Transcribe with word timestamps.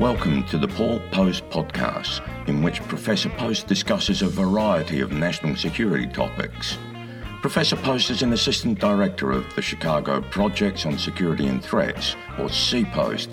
Welcome 0.00 0.44
to 0.44 0.56
the 0.56 0.66
Paul 0.66 0.98
Poast 1.12 1.46
Podcast, 1.50 2.26
in 2.48 2.62
which 2.62 2.82
Professor 2.84 3.28
Poast 3.28 3.66
discusses 3.66 4.22
a 4.22 4.28
variety 4.28 5.02
of 5.02 5.12
national 5.12 5.56
security 5.56 6.06
topics. 6.06 6.78
Professor 7.42 7.76
Poast 7.76 8.08
is 8.08 8.22
an 8.22 8.32
assistant 8.32 8.78
director 8.78 9.30
of 9.30 9.54
the 9.54 9.60
Chicago 9.60 10.22
Projects 10.22 10.86
on 10.86 10.96
Security 10.96 11.48
and 11.48 11.62
Threats, 11.62 12.16
or 12.38 12.46
CPOST, 12.46 13.28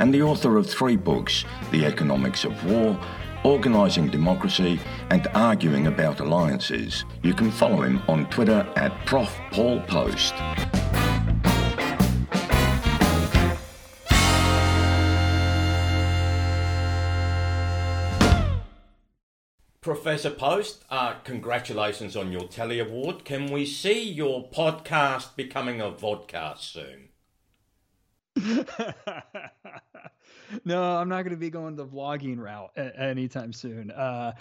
and 0.00 0.12
the 0.12 0.22
author 0.22 0.56
of 0.56 0.68
three 0.68 0.96
books 0.96 1.44
The 1.70 1.84
Economics 1.84 2.44
of 2.44 2.64
War, 2.64 2.98
Organising 3.44 4.08
Democracy, 4.08 4.80
and 5.10 5.28
Arguing 5.34 5.86
About 5.86 6.18
Alliances. 6.18 7.04
You 7.22 7.32
can 7.32 7.52
follow 7.52 7.82
him 7.82 8.02
on 8.08 8.28
Twitter 8.28 8.66
at 8.74 9.06
Prof. 9.06 9.32
Paul 9.52 9.82
Poast. 9.82 10.34
Professor 19.80 20.30
Poast, 20.30 20.84
uh, 20.90 21.14
congratulations 21.24 22.16
on 22.16 22.32
your 22.32 22.48
Telly 22.48 22.80
Award. 22.80 23.24
Can 23.24 23.50
we 23.50 23.64
see 23.64 24.02
your 24.02 24.50
podcast 24.50 25.36
becoming 25.36 25.80
a 25.80 25.90
vodcast 25.90 26.58
soon? 26.58 27.10
no, 30.64 30.82
I'm 30.82 31.08
not 31.08 31.22
going 31.22 31.30
to 31.30 31.36
be 31.36 31.50
going 31.50 31.76
the 31.76 31.86
vlogging 31.86 32.38
route 32.38 32.76
anytime 32.76 33.52
soon. 33.52 33.92
Uh, 33.92 34.32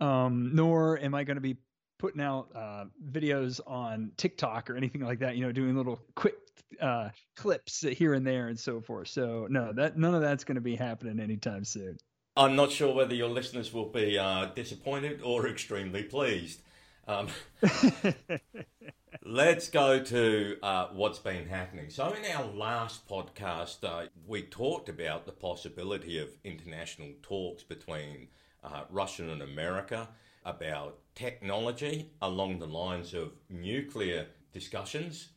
um, 0.00 0.54
nor 0.54 0.98
am 0.98 1.14
I 1.14 1.24
going 1.24 1.36
to 1.36 1.42
be 1.42 1.58
putting 1.98 2.20
out 2.20 2.48
uh, 2.54 2.84
videos 3.10 3.60
on 3.66 4.12
TikTok 4.16 4.70
or 4.70 4.76
anything 4.76 5.02
like 5.02 5.18
that. 5.20 5.36
You 5.36 5.44
know, 5.44 5.52
doing 5.52 5.76
little 5.76 6.00
quick 6.14 6.36
uh, 6.80 7.10
clips 7.36 7.80
here 7.80 8.14
and 8.14 8.26
there 8.26 8.48
and 8.48 8.58
so 8.58 8.80
forth. 8.80 9.08
So 9.08 9.46
no, 9.50 9.72
that 9.74 9.96
none 9.96 10.14
of 10.14 10.20
that's 10.20 10.44
going 10.44 10.56
to 10.56 10.60
be 10.60 10.76
happening 10.76 11.20
anytime 11.20 11.64
soon. 11.64 11.96
I'm 12.38 12.54
not 12.54 12.70
sure 12.70 12.94
whether 12.94 13.14
your 13.14 13.30
listeners 13.30 13.72
will 13.72 13.88
be 13.88 14.18
uh, 14.18 14.46
disappointed 14.54 15.22
or 15.22 15.48
extremely 15.48 16.02
pleased. 16.02 16.60
Um, 17.08 17.28
let's 19.24 19.70
go 19.70 20.02
to 20.02 20.56
uh, 20.62 20.88
what's 20.92 21.18
been 21.18 21.46
happening. 21.46 21.88
So, 21.88 22.12
in 22.12 22.30
our 22.30 22.44
last 22.44 23.08
podcast, 23.08 23.84
uh, 23.84 24.08
we 24.26 24.42
talked 24.42 24.90
about 24.90 25.24
the 25.24 25.32
possibility 25.32 26.18
of 26.18 26.28
international 26.44 27.12
talks 27.22 27.62
between 27.62 28.28
uh, 28.62 28.82
Russia 28.90 29.30
and 29.30 29.40
America 29.40 30.08
about 30.44 30.98
technology 31.14 32.10
along 32.20 32.58
the 32.58 32.66
lines 32.66 33.14
of 33.14 33.32
nuclear 33.48 34.26
discussions. 34.52 35.28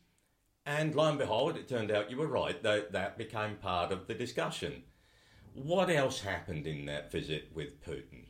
And 0.66 0.94
lo 0.94 1.08
and 1.08 1.18
behold, 1.18 1.56
it 1.56 1.66
turned 1.66 1.90
out 1.90 2.10
you 2.10 2.18
were 2.18 2.26
right, 2.26 2.62
that, 2.62 2.92
that 2.92 3.16
became 3.16 3.56
part 3.56 3.90
of 3.90 4.06
the 4.06 4.14
discussion. 4.14 4.82
What 5.54 5.90
else 5.90 6.20
happened 6.20 6.66
in 6.66 6.86
that 6.86 7.10
visit 7.10 7.50
with 7.54 7.82
Putin? 7.84 8.26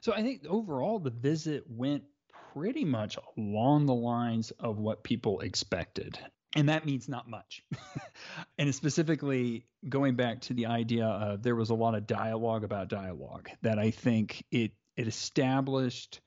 So 0.00 0.12
I 0.12 0.22
think 0.22 0.46
overall 0.46 0.98
the 0.98 1.10
visit 1.10 1.64
went 1.68 2.04
pretty 2.52 2.84
much 2.84 3.18
along 3.36 3.86
the 3.86 3.94
lines 3.94 4.50
of 4.52 4.78
what 4.78 5.04
people 5.04 5.40
expected. 5.40 6.18
And 6.56 6.68
that 6.70 6.86
means 6.86 7.08
not 7.08 7.28
much. 7.28 7.62
and 8.58 8.74
specifically 8.74 9.66
going 9.88 10.16
back 10.16 10.40
to 10.42 10.54
the 10.54 10.66
idea 10.66 11.04
of 11.04 11.42
there 11.42 11.54
was 11.54 11.70
a 11.70 11.74
lot 11.74 11.94
of 11.94 12.06
dialogue 12.06 12.64
about 12.64 12.88
dialogue 12.88 13.50
that 13.62 13.78
I 13.78 13.90
think 13.90 14.44
it 14.50 14.72
it 14.96 15.06
established 15.06 16.20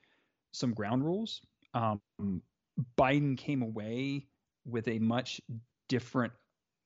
some 0.54 0.74
ground 0.74 1.04
rules. 1.04 1.42
Um, 1.74 2.02
Biden 2.98 3.38
came 3.38 3.62
away 3.62 4.28
with 4.66 4.88
a 4.88 5.00
much 5.00 5.42
different 5.90 6.34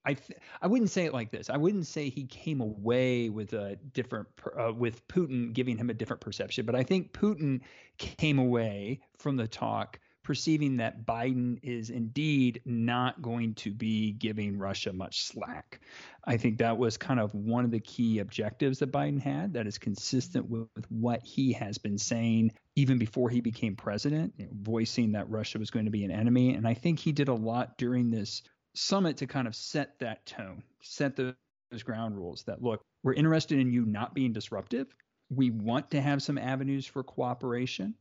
I 0.05 0.13
th- 0.13 0.39
I 0.61 0.67
wouldn't 0.67 0.91
say 0.91 1.05
it 1.05 1.13
like 1.13 1.31
this. 1.31 1.49
I 1.49 1.57
wouldn't 1.57 1.87
say 1.87 2.09
he 2.09 2.25
came 2.25 2.61
away 2.61 3.29
with 3.29 3.53
a 3.53 3.75
different 3.93 4.27
uh, 4.59 4.71
with 4.73 5.07
Putin 5.07 5.53
giving 5.53 5.77
him 5.77 5.89
a 5.89 5.93
different 5.93 6.21
perception, 6.21 6.65
but 6.65 6.75
I 6.75 6.83
think 6.83 7.11
Putin 7.11 7.61
came 7.97 8.39
away 8.39 9.01
from 9.17 9.37
the 9.37 9.47
talk 9.47 9.99
perceiving 10.25 10.77
that 10.77 11.05
Biden 11.05 11.59
is 11.61 11.91
indeed 11.91 12.59
not 12.65 13.21
going 13.21 13.53
to 13.53 13.71
be 13.71 14.11
giving 14.13 14.57
Russia 14.57 14.91
much 14.91 15.23
slack. 15.23 15.79
I 16.25 16.35
think 16.37 16.57
that 16.57 16.79
was 16.79 16.97
kind 16.97 17.19
of 17.19 17.33
one 17.35 17.63
of 17.63 17.69
the 17.69 17.79
key 17.79 18.17
objectives 18.17 18.79
that 18.79 18.91
Biden 18.91 19.21
had 19.21 19.53
that 19.53 19.67
is 19.67 19.77
consistent 19.77 20.49
with, 20.49 20.67
with 20.75 20.89
what 20.89 21.21
he 21.23 21.53
has 21.53 21.77
been 21.77 21.99
saying 21.99 22.51
even 22.75 22.97
before 22.97 23.29
he 23.29 23.39
became 23.39 23.75
president, 23.75 24.33
you 24.37 24.45
know, 24.45 24.51
voicing 24.63 25.11
that 25.11 25.29
Russia 25.29 25.59
was 25.59 25.69
going 25.69 25.85
to 25.85 25.91
be 25.91 26.03
an 26.03 26.11
enemy. 26.11 26.55
And 26.55 26.67
I 26.67 26.73
think 26.73 26.97
he 26.97 27.11
did 27.11 27.27
a 27.27 27.33
lot 27.33 27.77
during 27.77 28.09
this 28.09 28.41
summit 28.77 29.17
to 29.17 29.27
kind 29.27 29.47
of 29.47 29.55
set 29.55 29.99
that 29.99 30.25
tone, 30.25 30.63
set 30.81 31.15
those 31.15 31.35
ground 31.83 32.15
rules 32.15 32.43
that 32.43 32.61
look, 32.61 32.81
we're 33.03 33.13
interested 33.13 33.59
in 33.59 33.71
you 33.71 33.85
not 33.85 34.13
being 34.13 34.33
disruptive. 34.33 34.87
We 35.29 35.49
want 35.49 35.91
to 35.91 36.01
have 36.01 36.21
some 36.21 36.37
avenues 36.37 36.85
for 36.85 37.03
cooperation, 37.03 37.95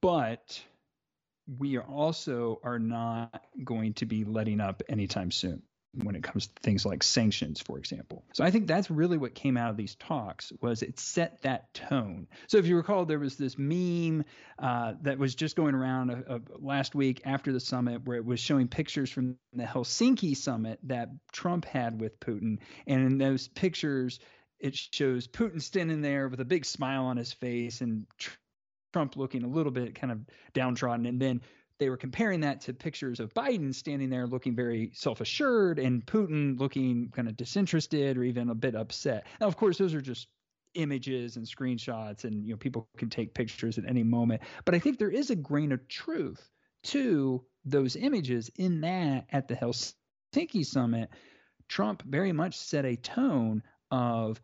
but 0.00 0.62
we 1.58 1.76
are 1.76 1.84
also 1.84 2.60
are 2.64 2.78
not 2.78 3.44
going 3.64 3.94
to 3.94 4.06
be 4.06 4.24
letting 4.24 4.60
up 4.60 4.82
anytime 4.88 5.30
soon 5.30 5.62
when 6.02 6.14
it 6.14 6.22
comes 6.22 6.46
to 6.46 6.52
things 6.62 6.84
like 6.84 7.02
sanctions, 7.02 7.60
for 7.60 7.78
example. 7.78 8.24
So 8.32 8.44
I 8.44 8.50
think 8.50 8.66
that's 8.66 8.90
really 8.90 9.18
what 9.18 9.34
came 9.34 9.56
out 9.56 9.70
of 9.70 9.76
these 9.76 9.94
talks 9.96 10.52
was 10.60 10.82
it 10.82 10.98
set 10.98 11.42
that 11.42 11.72
tone. 11.74 12.26
So 12.46 12.58
if 12.58 12.66
you 12.66 12.76
recall, 12.76 13.06
there 13.06 13.18
was 13.18 13.36
this 13.36 13.56
meme 13.58 14.24
uh, 14.58 14.94
that 15.02 15.18
was 15.18 15.34
just 15.34 15.56
going 15.56 15.74
around 15.74 16.10
uh, 16.10 16.34
uh, 16.34 16.38
last 16.58 16.94
week 16.94 17.22
after 17.24 17.52
the 17.52 17.60
summit 17.60 18.04
where 18.04 18.16
it 18.16 18.24
was 18.24 18.40
showing 18.40 18.68
pictures 18.68 19.10
from 19.10 19.36
the 19.52 19.64
Helsinki 19.64 20.36
summit 20.36 20.78
that 20.84 21.08
Trump 21.32 21.64
had 21.64 22.00
with 22.00 22.20
Putin, 22.20 22.58
and 22.86 23.06
in 23.06 23.18
those 23.18 23.48
pictures. 23.48 24.20
It 24.58 24.74
shows 24.74 25.28
Putin 25.28 25.60
standing 25.60 26.00
there 26.00 26.28
with 26.28 26.40
a 26.40 26.44
big 26.46 26.64
smile 26.64 27.04
on 27.04 27.18
his 27.18 27.30
face 27.30 27.82
and 27.82 28.06
Trump 28.96 29.14
looking 29.14 29.44
a 29.44 29.48
little 29.48 29.70
bit 29.70 29.94
kind 29.94 30.10
of 30.10 30.20
downtrodden, 30.54 31.04
and 31.04 31.20
then 31.20 31.42
they 31.78 31.90
were 31.90 31.96
comparing 31.96 32.40
that 32.40 32.62
to 32.62 32.72
pictures 32.72 33.20
of 33.20 33.34
Biden 33.34 33.74
standing 33.74 34.10
there 34.10 34.26
looking 34.26 34.54
very 34.54 34.90
self 34.94 35.20
assured 35.20 35.78
and 35.78 36.04
Putin 36.04 36.58
looking 36.58 37.10
kind 37.14 37.28
of 37.28 37.36
disinterested 37.36 38.16
or 38.16 38.24
even 38.24 38.50
a 38.50 38.54
bit 38.54 38.74
upset. 38.74 39.26
Now, 39.40 39.46
of 39.46 39.56
course, 39.56 39.78
those 39.78 39.94
are 39.94 40.00
just 40.00 40.28
images 40.74 41.36
and 41.36 41.46
screenshots, 41.46 42.24
and 42.24 42.44
you 42.44 42.52
know 42.52 42.56
people 42.56 42.88
can 42.96 43.10
take 43.10 43.34
pictures 43.34 43.78
at 43.78 43.88
any 43.88 44.02
moment. 44.02 44.42
But 44.64 44.74
I 44.74 44.78
think 44.78 44.98
there 44.98 45.10
is 45.10 45.30
a 45.30 45.36
grain 45.36 45.72
of 45.72 45.86
truth 45.88 46.50
to 46.84 47.44
those 47.64 47.96
images 47.96 48.50
in 48.56 48.82
that 48.82 49.26
at 49.30 49.48
the 49.48 49.54
Helsinki 49.54 50.64
summit, 50.64 51.10
Trump 51.68 52.02
very 52.02 52.32
much 52.32 52.56
set 52.56 52.84
a 52.84 52.96
tone 52.96 53.62
of 53.90 54.40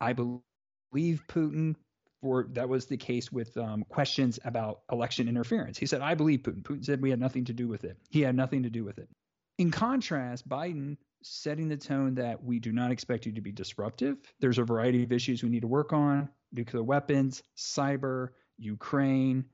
I 0.00 0.12
believe 0.12 1.22
Putin 1.28 1.76
for 2.24 2.46
that 2.52 2.66
was 2.66 2.86
the 2.86 2.96
case 2.96 3.30
with 3.30 3.54
um, 3.58 3.84
questions 3.90 4.40
about 4.46 4.80
election 4.90 5.28
interference. 5.28 5.76
He 5.76 5.84
said, 5.84 6.00
"I 6.00 6.14
believe 6.14 6.40
Putin." 6.40 6.62
Putin 6.62 6.82
said 6.82 7.02
we 7.02 7.10
had 7.10 7.20
nothing 7.20 7.44
to 7.44 7.52
do 7.52 7.68
with 7.68 7.84
it. 7.84 7.98
He 8.08 8.22
had 8.22 8.34
nothing 8.34 8.62
to 8.62 8.70
do 8.70 8.82
with 8.82 8.98
it. 8.98 9.10
In 9.58 9.70
contrast, 9.70 10.48
Biden 10.48 10.96
setting 11.22 11.68
the 11.68 11.76
tone 11.76 12.14
that 12.14 12.42
we 12.42 12.58
do 12.58 12.72
not 12.72 12.90
expect 12.90 13.26
you 13.26 13.32
to 13.32 13.42
be 13.42 13.52
disruptive. 13.52 14.16
There's 14.40 14.56
a 14.56 14.64
variety 14.64 15.02
of 15.04 15.12
issues 15.12 15.42
we 15.42 15.50
need 15.50 15.60
to 15.60 15.68
work 15.68 15.92
on: 15.92 16.30
nuclear 16.50 16.82
weapons, 16.82 17.42
cyber, 17.58 18.30
Ukraine, 18.56 19.44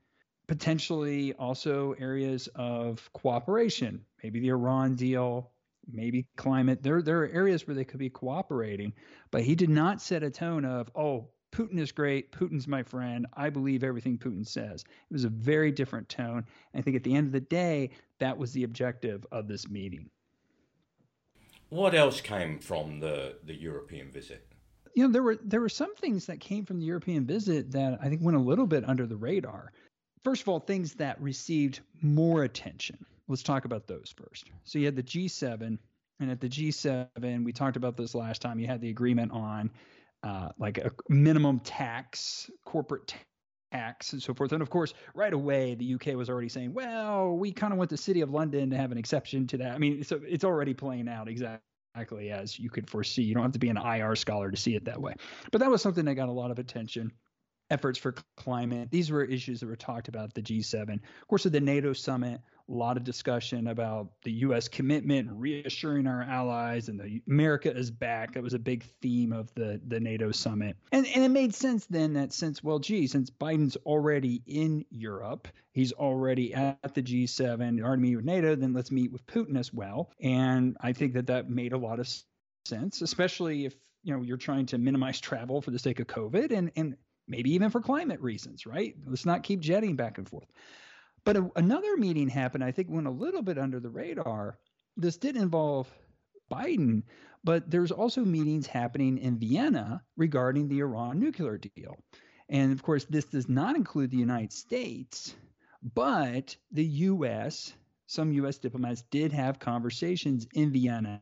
potentially 0.47 1.33
also 1.33 1.93
areas 1.99 2.47
of 2.55 3.09
cooperation, 3.11 4.05
maybe 4.23 4.39
the 4.39 4.49
Iran 4.49 4.95
deal, 4.95 5.51
maybe 5.91 6.25
climate. 6.37 6.81
There, 6.81 7.01
there 7.01 7.23
are 7.23 7.27
areas 7.27 7.67
where 7.67 7.75
they 7.75 7.83
could 7.83 7.99
be 7.99 8.09
cooperating, 8.09 8.93
but 9.29 9.41
he 9.41 9.55
did 9.55 9.69
not 9.69 10.01
set 10.01 10.23
a 10.23 10.29
tone 10.29 10.63
of, 10.63 10.89
oh, 10.95 11.31
Putin 11.51 11.79
is 11.79 11.91
great. 11.91 12.31
Putin's 12.31 12.67
my 12.67 12.81
friend. 12.81 13.27
I 13.33 13.49
believe 13.49 13.83
everything 13.83 14.17
Putin 14.17 14.47
says. 14.47 14.83
It 15.09 15.13
was 15.13 15.25
a 15.25 15.29
very 15.29 15.71
different 15.71 16.07
tone. 16.07 16.45
I 16.73 16.81
think 16.81 16.95
at 16.95 17.03
the 17.03 17.13
end 17.13 17.27
of 17.27 17.33
the 17.33 17.41
day, 17.41 17.91
that 18.19 18.37
was 18.37 18.53
the 18.53 18.63
objective 18.63 19.25
of 19.31 19.47
this 19.47 19.69
meeting. 19.69 20.09
What 21.69 21.95
else 21.95 22.21
came 22.21 22.59
from 22.59 22.99
the, 22.99 23.35
the 23.45 23.55
European 23.55 24.11
visit? 24.11 24.47
You 24.93 25.05
know, 25.05 25.11
there 25.11 25.23
were 25.23 25.37
there 25.41 25.61
were 25.61 25.69
some 25.69 25.95
things 25.95 26.25
that 26.25 26.41
came 26.41 26.65
from 26.65 26.79
the 26.79 26.85
European 26.85 27.25
visit 27.25 27.71
that 27.71 27.97
I 28.01 28.09
think 28.09 28.21
went 28.21 28.35
a 28.35 28.41
little 28.41 28.67
bit 28.67 28.87
under 28.87 29.05
the 29.05 29.15
radar. 29.15 29.71
First 30.23 30.41
of 30.41 30.49
all, 30.49 30.59
things 30.59 30.93
that 30.95 31.21
received 31.21 31.79
more 32.01 32.43
attention. 32.43 33.05
Let's 33.29 33.43
talk 33.43 33.63
about 33.63 33.87
those 33.87 34.13
first. 34.15 34.49
So 34.65 34.79
you 34.79 34.85
had 34.85 34.97
the 34.97 35.03
G7, 35.03 35.77
and 36.19 36.31
at 36.31 36.41
the 36.41 36.49
G7, 36.49 37.45
we 37.45 37.53
talked 37.53 37.77
about 37.77 37.95
this 37.95 38.13
last 38.13 38.41
time. 38.41 38.59
You 38.59 38.67
had 38.67 38.81
the 38.81 38.89
agreement 38.89 39.31
on 39.31 39.71
uh, 40.23 40.49
like 40.59 40.77
a 40.77 40.91
minimum 41.09 41.59
tax, 41.59 42.49
corporate 42.65 43.15
tax, 43.71 44.13
and 44.13 44.21
so 44.21 44.33
forth. 44.33 44.51
And 44.51 44.61
of 44.61 44.69
course, 44.69 44.93
right 45.15 45.33
away, 45.33 45.75
the 45.75 45.95
UK 45.95 46.15
was 46.15 46.29
already 46.29 46.49
saying, 46.49 46.73
well, 46.73 47.35
we 47.37 47.51
kind 47.51 47.73
of 47.73 47.79
want 47.79 47.89
the 47.89 47.97
City 47.97 48.21
of 48.21 48.29
London 48.31 48.69
to 48.69 48.77
have 48.77 48.91
an 48.91 48.97
exception 48.97 49.47
to 49.47 49.57
that. 49.57 49.71
I 49.71 49.77
mean, 49.77 50.03
so 50.03 50.19
it's 50.27 50.43
already 50.43 50.73
playing 50.73 51.07
out 51.07 51.27
exactly 51.27 52.31
as 52.31 52.59
you 52.59 52.69
could 52.69 52.89
foresee. 52.89 53.23
You 53.23 53.33
don't 53.33 53.43
have 53.43 53.53
to 53.53 53.59
be 53.59 53.69
an 53.69 53.77
IR 53.77 54.15
scholar 54.15 54.51
to 54.51 54.57
see 54.57 54.75
it 54.75 54.85
that 54.85 55.01
way. 55.01 55.15
But 55.51 55.61
that 55.61 55.69
was 55.69 55.81
something 55.81 56.05
that 56.05 56.15
got 56.15 56.29
a 56.29 56.33
lot 56.33 56.51
of 56.51 56.59
attention. 56.59 57.11
Efforts 57.69 57.97
for 57.97 58.13
climate. 58.35 58.91
These 58.91 59.11
were 59.11 59.23
issues 59.23 59.61
that 59.61 59.67
were 59.67 59.77
talked 59.77 60.09
about 60.09 60.25
at 60.25 60.33
the 60.33 60.41
G7. 60.41 60.93
Of 60.93 61.27
course, 61.27 61.45
at 61.45 61.53
the 61.53 61.61
NATO 61.61 61.93
summit, 61.93 62.41
a 62.69 62.71
lot 62.71 62.97
of 62.97 63.03
discussion 63.03 63.67
about 63.67 64.09
the 64.23 64.31
U.S. 64.31 64.67
commitment, 64.67 65.29
reassuring 65.31 66.07
our 66.07 66.23
allies, 66.23 66.89
and 66.89 66.99
the 66.99 67.21
America 67.27 67.75
is 67.75 67.91
back. 67.91 68.33
That 68.33 68.43
was 68.43 68.53
a 68.53 68.59
big 68.59 68.83
theme 69.01 69.33
of 69.33 69.53
the 69.55 69.81
the 69.87 69.99
NATO 69.99 70.31
summit, 70.31 70.77
and 70.91 71.05
and 71.07 71.23
it 71.23 71.29
made 71.29 71.53
sense 71.53 71.85
then 71.85 72.13
that 72.13 72.33
since 72.33 72.63
well, 72.63 72.79
gee, 72.79 73.07
since 73.07 73.29
Biden's 73.29 73.77
already 73.85 74.41
in 74.45 74.85
Europe, 74.89 75.47
he's 75.73 75.91
already 75.93 76.53
at 76.53 76.93
the 76.93 77.01
G7, 77.01 77.81
already 77.81 78.01
meet 78.01 78.15
with 78.15 78.25
NATO, 78.25 78.55
then 78.55 78.73
let's 78.73 78.91
meet 78.91 79.11
with 79.11 79.25
Putin 79.25 79.57
as 79.57 79.73
well. 79.73 80.11
And 80.21 80.77
I 80.81 80.93
think 80.93 81.13
that 81.13 81.27
that 81.27 81.49
made 81.49 81.73
a 81.73 81.77
lot 81.77 81.99
of 81.99 82.07
sense, 82.65 83.01
especially 83.01 83.65
if 83.65 83.75
you 84.03 84.15
know 84.15 84.21
you're 84.21 84.37
trying 84.37 84.65
to 84.67 84.77
minimize 84.77 85.19
travel 85.19 85.61
for 85.61 85.71
the 85.71 85.79
sake 85.79 85.99
of 85.99 86.07
COVID 86.07 86.51
and 86.51 86.71
and 86.75 86.95
maybe 87.27 87.53
even 87.53 87.69
for 87.69 87.81
climate 87.81 88.19
reasons, 88.19 88.65
right? 88.65 88.95
Let's 89.05 89.25
not 89.25 89.43
keep 89.43 89.59
jetting 89.61 89.95
back 89.95 90.17
and 90.17 90.27
forth. 90.27 90.47
But 91.23 91.37
a, 91.37 91.51
another 91.55 91.97
meeting 91.97 92.29
happened, 92.29 92.63
I 92.63 92.71
think, 92.71 92.89
went 92.89 93.07
a 93.07 93.11
little 93.11 93.41
bit 93.41 93.57
under 93.57 93.79
the 93.79 93.89
radar. 93.89 94.57
This 94.97 95.17
did 95.17 95.35
involve 95.35 95.91
Biden, 96.51 97.03
but 97.43 97.69
there's 97.69 97.91
also 97.91 98.25
meetings 98.25 98.67
happening 98.67 99.17
in 99.17 99.39
Vienna 99.39 100.03
regarding 100.17 100.67
the 100.67 100.79
Iran 100.79 101.19
nuclear 101.19 101.57
deal. 101.57 101.97
And 102.49 102.71
of 102.71 102.83
course, 102.83 103.05
this 103.05 103.25
does 103.25 103.47
not 103.47 103.75
include 103.75 104.11
the 104.11 104.17
United 104.17 104.51
States, 104.51 105.35
but 105.81 106.55
the 106.71 106.85
U.S., 106.85 107.73
some 108.07 108.33
U.S. 108.33 108.57
diplomats 108.57 109.03
did 109.03 109.31
have 109.31 109.59
conversations 109.59 110.47
in 110.53 110.71
Vienna 110.71 111.21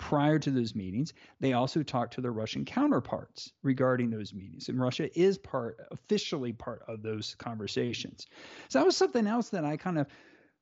prior 0.00 0.38
to 0.38 0.50
those 0.50 0.74
meetings. 0.74 1.12
They 1.40 1.52
also 1.52 1.82
talked 1.82 2.14
to 2.14 2.22
their 2.22 2.32
Russian 2.32 2.64
counterparts 2.64 3.52
regarding 3.62 4.08
those 4.10 4.32
meetings. 4.32 4.70
And 4.70 4.80
Russia 4.80 5.16
is 5.16 5.36
part, 5.36 5.76
officially 5.90 6.54
part 6.54 6.82
of 6.88 7.02
those 7.02 7.36
conversations. 7.38 8.26
So 8.70 8.78
that 8.78 8.86
was 8.86 8.96
something 8.96 9.26
else 9.26 9.50
that 9.50 9.66
I 9.66 9.76
kind 9.76 9.98
of 9.98 10.06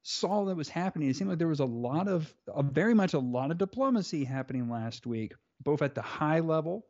saw 0.02 0.44
that 0.46 0.56
was 0.56 0.68
happening. 0.68 1.08
It 1.08 1.14
seemed 1.14 1.30
like 1.30 1.38
there 1.38 1.46
was 1.46 1.60
a 1.60 1.64
lot 1.64 2.08
of, 2.08 2.34
a, 2.52 2.64
very 2.64 2.94
much 2.94 3.14
a 3.14 3.20
lot 3.20 3.52
of 3.52 3.58
diplomacy 3.58 4.24
happening 4.24 4.68
last 4.68 5.06
week, 5.06 5.34
both 5.62 5.82
at 5.82 5.94
the 5.94 6.02
high 6.02 6.40
level, 6.40 6.86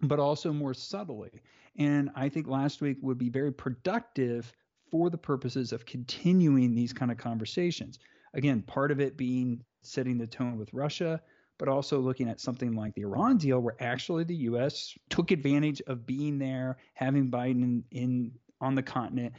but 0.00 0.18
also 0.18 0.50
more 0.50 0.72
subtly. 0.72 1.42
And 1.76 2.10
I 2.16 2.30
think 2.30 2.48
last 2.48 2.80
week 2.80 2.96
would 3.02 3.18
be 3.18 3.28
very 3.28 3.52
productive 3.52 4.50
for 4.90 5.10
the 5.10 5.18
purposes 5.18 5.72
of 5.72 5.84
continuing 5.84 6.74
these 6.74 6.94
kind 6.94 7.12
of 7.12 7.18
conversations. 7.18 7.98
Again, 8.32 8.62
part 8.62 8.90
of 8.90 8.98
it 8.98 9.18
being 9.18 9.62
setting 9.82 10.16
the 10.16 10.26
tone 10.26 10.56
with 10.56 10.72
Russia, 10.72 11.20
but 11.62 11.68
also 11.68 12.00
looking 12.00 12.28
at 12.28 12.40
something 12.40 12.74
like 12.74 12.92
the 12.96 13.02
Iran 13.02 13.36
deal, 13.36 13.60
where 13.60 13.76
actually 13.78 14.24
the 14.24 14.34
U.S. 14.34 14.98
took 15.10 15.30
advantage 15.30 15.80
of 15.86 16.04
being 16.04 16.36
there, 16.36 16.76
having 16.94 17.30
Biden 17.30 17.62
in, 17.62 17.84
in 17.92 18.32
on 18.60 18.74
the 18.74 18.82
continent, 18.82 19.32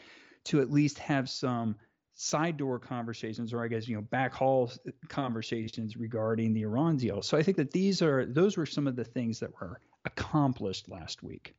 to 0.45 0.61
at 0.61 0.71
least 0.71 0.99
have 0.99 1.29
some 1.29 1.75
side 2.13 2.55
door 2.55 2.79
conversations, 2.79 3.51
or 3.51 3.61
I 3.61 3.67
guess 3.67 3.89
you 3.89 3.97
know 3.97 4.03
back 4.03 4.33
hall 4.33 4.71
conversations 5.09 5.97
regarding 5.97 6.53
the 6.53 6.61
Iran 6.61 6.95
deal. 6.95 7.21
So 7.21 7.37
I 7.37 7.43
think 7.43 7.57
that 7.57 7.71
these 7.71 8.01
are 8.01 8.25
those 8.25 8.55
were 8.55 8.65
some 8.65 8.87
of 8.87 8.95
the 8.95 9.03
things 9.03 9.37
that 9.41 9.51
were 9.59 9.81
accomplished 10.05 10.87
last 10.87 11.23
week. 11.23 11.53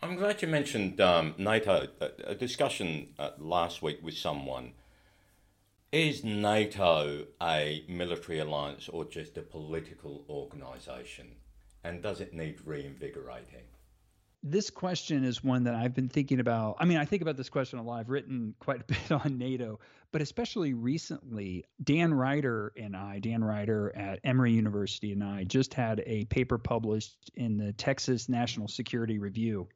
I'm 0.00 0.16
glad 0.16 0.40
you 0.40 0.48
mentioned 0.48 1.02
um, 1.02 1.34
NATO. 1.36 1.86
A, 2.26 2.34
discussion 2.34 3.08
uh, 3.18 3.32
last 3.36 3.82
week 3.82 3.98
with 4.02 4.16
someone 4.16 4.72
is 5.92 6.22
NATO 6.22 7.26
a 7.42 7.84
military 7.88 8.38
alliance 8.38 8.88
or 8.88 9.04
just 9.04 9.36
a 9.36 9.42
political 9.42 10.24
organisation? 10.28 11.26
And 11.82 12.02
does 12.02 12.20
it 12.20 12.32
need 12.32 12.58
reinvigorating? 12.64 13.64
This 14.42 14.70
question 14.70 15.24
is 15.24 15.44
one 15.44 15.64
that 15.64 15.74
I've 15.74 15.94
been 15.94 16.08
thinking 16.08 16.40
about. 16.40 16.76
I 16.78 16.84
mean, 16.84 16.96
I 16.96 17.04
think 17.04 17.22
about 17.22 17.36
this 17.36 17.50
question 17.50 17.78
a 17.78 17.82
lot. 17.82 18.00
I've 18.00 18.08
written 18.08 18.54
quite 18.58 18.80
a 18.80 18.84
bit 18.86 19.12
on 19.12 19.36
NATO, 19.36 19.80
but 20.12 20.22
especially 20.22 20.74
recently, 20.74 21.64
Dan 21.82 22.14
Reiter 22.14 22.72
and 22.76 22.96
I, 22.96 23.18
Dan 23.18 23.42
Reiter 23.42 23.94
at 23.94 24.20
Emory 24.24 24.52
University, 24.52 25.12
and 25.12 25.24
I 25.24 25.44
just 25.44 25.74
had 25.74 26.02
a 26.06 26.24
paper 26.26 26.56
published 26.56 27.30
in 27.34 27.58
the 27.58 27.72
Texas 27.72 28.28
National 28.28 28.68
Security 28.68 29.18
Review. 29.18 29.68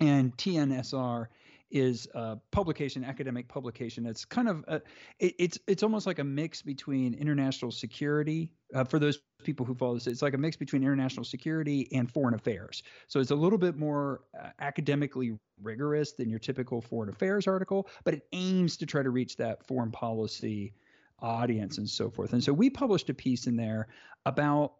And 0.00 0.36
TNSR 0.36 1.26
is 1.72 2.06
a 2.14 2.36
publication, 2.50 3.02
academic 3.02 3.48
publication. 3.48 4.06
It's 4.06 4.24
kind 4.24 4.48
of 4.48 4.64
a, 4.68 4.76
it, 5.18 5.34
it's 5.38 5.58
it's 5.66 5.82
almost 5.82 6.06
like 6.06 6.18
a 6.18 6.24
mix 6.24 6.62
between 6.62 7.14
international 7.14 7.70
security. 7.70 8.52
Uh, 8.74 8.84
for 8.84 8.98
those 8.98 9.20
people 9.42 9.66
who 9.66 9.74
follow 9.74 9.94
this, 9.94 10.06
it's 10.06 10.22
like 10.22 10.34
a 10.34 10.38
mix 10.38 10.56
between 10.56 10.82
international 10.82 11.24
security 11.24 11.88
and 11.92 12.10
foreign 12.10 12.34
affairs. 12.34 12.82
So 13.08 13.20
it's 13.20 13.30
a 13.30 13.34
little 13.34 13.58
bit 13.58 13.76
more 13.76 14.20
uh, 14.38 14.48
academically 14.60 15.36
rigorous 15.62 16.12
than 16.12 16.28
your 16.28 16.38
typical 16.38 16.80
foreign 16.80 17.08
affairs 17.08 17.46
article, 17.46 17.88
but 18.04 18.14
it 18.14 18.22
aims 18.32 18.76
to 18.76 18.86
try 18.86 19.02
to 19.02 19.10
reach 19.10 19.36
that 19.38 19.66
foreign 19.66 19.90
policy 19.90 20.74
audience 21.20 21.78
and 21.78 21.88
so 21.88 22.10
forth. 22.10 22.32
And 22.32 22.42
so 22.42 22.52
we 22.52 22.68
published 22.68 23.08
a 23.08 23.14
piece 23.14 23.46
in 23.46 23.56
there 23.56 23.88
about 24.26 24.74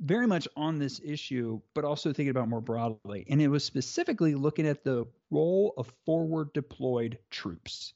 very 0.00 0.26
much 0.26 0.46
on 0.56 0.78
this 0.78 1.00
issue, 1.02 1.60
but 1.74 1.84
also 1.84 2.12
thinking 2.12 2.30
about 2.30 2.48
more 2.48 2.60
broadly. 2.60 3.26
And 3.28 3.40
it 3.40 3.48
was 3.48 3.64
specifically 3.64 4.34
looking 4.34 4.66
at 4.66 4.84
the 4.84 5.06
role 5.30 5.72
of 5.76 5.92
forward 6.04 6.52
deployed 6.52 7.18
troops. 7.30 7.94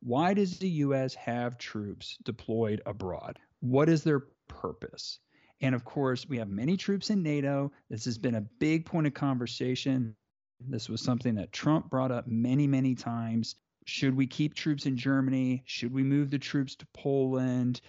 Why 0.00 0.34
does 0.34 0.58
the 0.58 0.68
U.S. 0.68 1.14
have 1.14 1.58
troops 1.58 2.18
deployed 2.22 2.82
abroad? 2.84 3.38
What 3.60 3.88
is 3.88 4.04
their 4.04 4.24
purpose? 4.48 5.18
And 5.60 5.74
of 5.74 5.84
course, 5.84 6.28
we 6.28 6.38
have 6.38 6.48
many 6.48 6.76
troops 6.76 7.10
in 7.10 7.22
NATO. 7.22 7.72
This 7.88 8.04
has 8.04 8.18
been 8.18 8.34
a 8.34 8.46
big 8.60 8.84
point 8.84 9.06
of 9.06 9.14
conversation. 9.14 10.14
This 10.60 10.88
was 10.88 11.00
something 11.00 11.36
that 11.36 11.52
Trump 11.52 11.90
brought 11.90 12.12
up 12.12 12.26
many, 12.26 12.66
many 12.66 12.94
times. 12.94 13.56
Should 13.86 14.16
we 14.16 14.26
keep 14.26 14.54
troops 14.54 14.84
in 14.84 14.96
Germany? 14.96 15.62
Should 15.64 15.92
we 15.92 16.02
move 16.02 16.30
the 16.30 16.38
troops 16.38 16.74
to 16.76 16.86
Poland? 16.92 17.80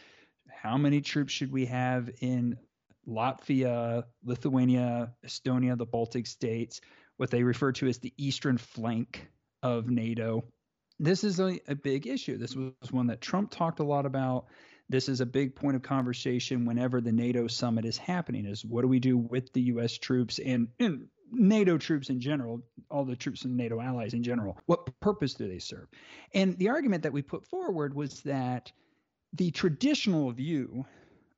How 0.50 0.78
many 0.78 1.01
troops 1.01 1.34
should 1.34 1.51
we 1.51 1.66
have 1.66 2.10
in 2.22 2.57
Latvia, 3.07 4.04
Lithuania, 4.24 5.13
Estonia, 5.25 5.77
the 5.77 5.86
Baltic 5.86 6.27
states, 6.27 6.81
what 7.18 7.31
they 7.31 7.44
refer 7.44 7.71
to 7.74 7.88
as 7.88 8.00
the 8.00 8.13
eastern 8.18 8.57
flank 8.57 9.27
of 9.63 9.89
NATO. 9.89 10.44
This 11.00 11.24
is 11.24 11.39
a, 11.39 11.59
a, 11.68 11.75
big 11.75 12.07
issue. 12.07 12.38
This 12.38 12.56
was 12.56 12.92
one 12.92 13.07
that 13.07 13.21
Trump 13.21 13.51
talked 13.51 13.80
a 13.80 13.83
lot 13.83 14.06
about. 14.06 14.48
This 14.89 15.09
is 15.09 15.21
a 15.21 15.25
big 15.25 15.56
point 15.56 15.75
of 15.75 15.81
conversation 15.83 16.65
whenever 16.65 17.01
the 17.01 17.12
NATO 17.12 17.48
summit 17.48 17.86
is 17.86 17.98
happening 17.98 18.45
is 18.45 18.65
what 18.65 18.81
do 18.81 18.88
we 18.88 19.00
do 19.00 19.18
with 19.18 19.51
the 19.53 19.62
US 19.63 19.98
troops 19.98 20.39
and, 20.39 20.69
and 20.80 21.07
NATO 21.31 21.77
troops 21.77 22.10
in 22.10 22.19
general, 22.19 22.63
all 22.89 23.06
the 23.06 23.15
troops 23.15 23.44
and 23.44 23.57
NATO 23.57 23.81
allies 23.81 24.13
in 24.13 24.24
general. 24.24 24.57
What 24.65 25.00
purpose 25.00 25.33
do 25.33 25.48
they 25.48 25.60
serve? 25.60 25.88
And 26.33 26.57
the 26.57 26.69
argument 26.69 27.03
that 27.03 27.13
we 27.13 27.21
put 27.21 27.48
forward 27.48 27.94
was 27.94 28.21
that 28.21 28.71
the 29.33 29.51
traditional 29.51 30.31
view 30.31 30.86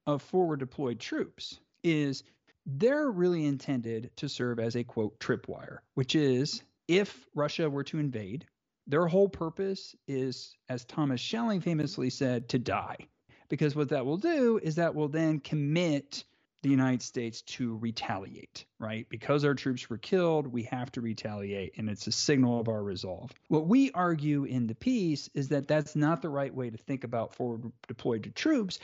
of 0.06 0.22
forward 0.22 0.60
deployed 0.60 1.00
troops 1.00 1.60
is 1.84 2.24
they're 2.66 3.10
really 3.10 3.46
intended 3.46 4.12
to 4.18 4.30
serve 4.30 4.60
as 4.60 4.76
a 4.76 4.84
quote 4.84 5.20
tripwire, 5.20 5.80
which 5.96 6.16
is 6.16 6.64
if 6.88 7.26
Russia 7.36 7.70
were 7.70 7.84
to 7.86 8.00
invade, 8.00 8.46
their 8.88 9.06
whole 9.06 9.30
purpose 9.30 9.96
is, 10.08 10.56
as 10.68 10.86
Thomas 10.86 11.22
Schelling 11.22 11.62
famously 11.62 12.10
said, 12.10 12.50
to 12.50 12.60
die. 12.60 12.98
Because 13.48 13.76
what 13.76 13.90
that 13.90 14.06
will 14.06 14.18
do 14.18 14.60
is 14.62 14.76
that 14.76 14.96
will 14.96 15.08
then 15.08 15.40
commit 15.40 16.24
the 16.62 16.70
United 16.70 17.02
States 17.02 17.42
to 17.44 17.78
retaliate, 17.78 18.66
right? 18.80 19.08
Because 19.10 19.46
our 19.46 19.54
troops 19.54 19.90
were 19.90 19.98
killed, 19.98 20.48
we 20.48 20.64
have 20.64 20.92
to 20.92 21.02
retaliate, 21.02 21.78
and 21.78 21.90
it's 21.90 22.08
a 22.08 22.12
signal 22.12 22.60
of 22.60 22.68
our 22.68 22.84
resolve. 22.84 23.32
What 23.48 23.68
we 23.68 23.92
argue 23.92 24.44
in 24.44 24.68
the 24.68 24.76
piece 24.76 25.30
is 25.34 25.50
that 25.50 25.68
that's 25.68 25.96
not 25.96 26.22
the 26.22 26.30
right 26.30 26.54
way 26.54 26.70
to 26.70 26.78
think 26.78 27.04
about 27.04 27.34
forward 27.34 27.72
deployed 27.88 28.32
troops 28.36 28.80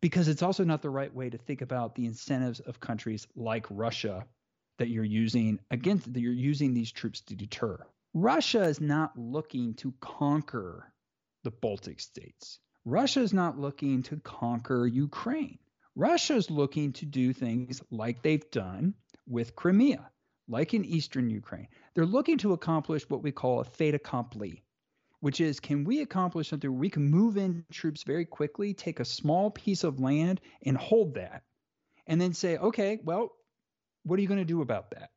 because 0.00 0.28
it's 0.28 0.42
also 0.42 0.64
not 0.64 0.82
the 0.82 0.90
right 0.90 1.14
way 1.14 1.30
to 1.30 1.38
think 1.38 1.60
about 1.62 1.94
the 1.94 2.06
incentives 2.06 2.60
of 2.60 2.80
countries 2.80 3.26
like 3.36 3.66
Russia 3.70 4.26
that 4.78 4.88
you're 4.88 5.04
using 5.04 5.60
against 5.70 6.12
that 6.12 6.20
you're 6.20 6.32
using 6.32 6.72
these 6.72 6.90
troops 6.90 7.20
to 7.20 7.36
deter. 7.36 7.78
Russia 8.14 8.62
is 8.62 8.80
not 8.80 9.16
looking 9.16 9.74
to 9.74 9.92
conquer 10.00 10.92
the 11.44 11.50
Baltic 11.50 12.00
states. 12.00 12.58
Russia 12.84 13.20
is 13.20 13.32
not 13.32 13.58
looking 13.58 14.02
to 14.02 14.16
conquer 14.16 14.86
Ukraine. 14.86 15.58
Russia 15.94 16.34
is 16.34 16.50
looking 16.50 16.92
to 16.94 17.04
do 17.04 17.32
things 17.32 17.82
like 17.90 18.22
they've 18.22 18.50
done 18.50 18.94
with 19.28 19.54
Crimea, 19.54 20.10
like 20.48 20.72
in 20.72 20.84
eastern 20.84 21.28
Ukraine. 21.28 21.68
They're 21.94 22.06
looking 22.06 22.38
to 22.38 22.52
accomplish 22.52 23.08
what 23.08 23.22
we 23.22 23.32
call 23.32 23.60
a 23.60 23.64
fait 23.64 23.94
accompli, 23.94 24.64
which 25.20 25.40
is 25.40 25.60
can 25.60 25.84
we 25.84 26.00
accomplish 26.00 26.48
something 26.48 26.70
where 26.70 26.80
we 26.80 26.90
can 26.90 27.10
move 27.10 27.36
in 27.36 27.64
troops 27.70 28.02
very 28.02 28.24
quickly, 28.24 28.74
take 28.74 29.00
a 29.00 29.04
small 29.04 29.50
piece 29.50 29.84
of 29.84 30.00
land 30.00 30.40
and 30.64 30.76
hold 30.76 31.14
that, 31.14 31.42
and 32.06 32.20
then 32.20 32.32
say, 32.32 32.56
okay, 32.56 32.98
well, 33.04 33.32
what 34.02 34.18
are 34.18 34.22
you 34.22 34.28
going 34.28 34.38
to 34.38 34.44
do 34.44 34.62
about 34.62 34.90
that? 34.90 35.10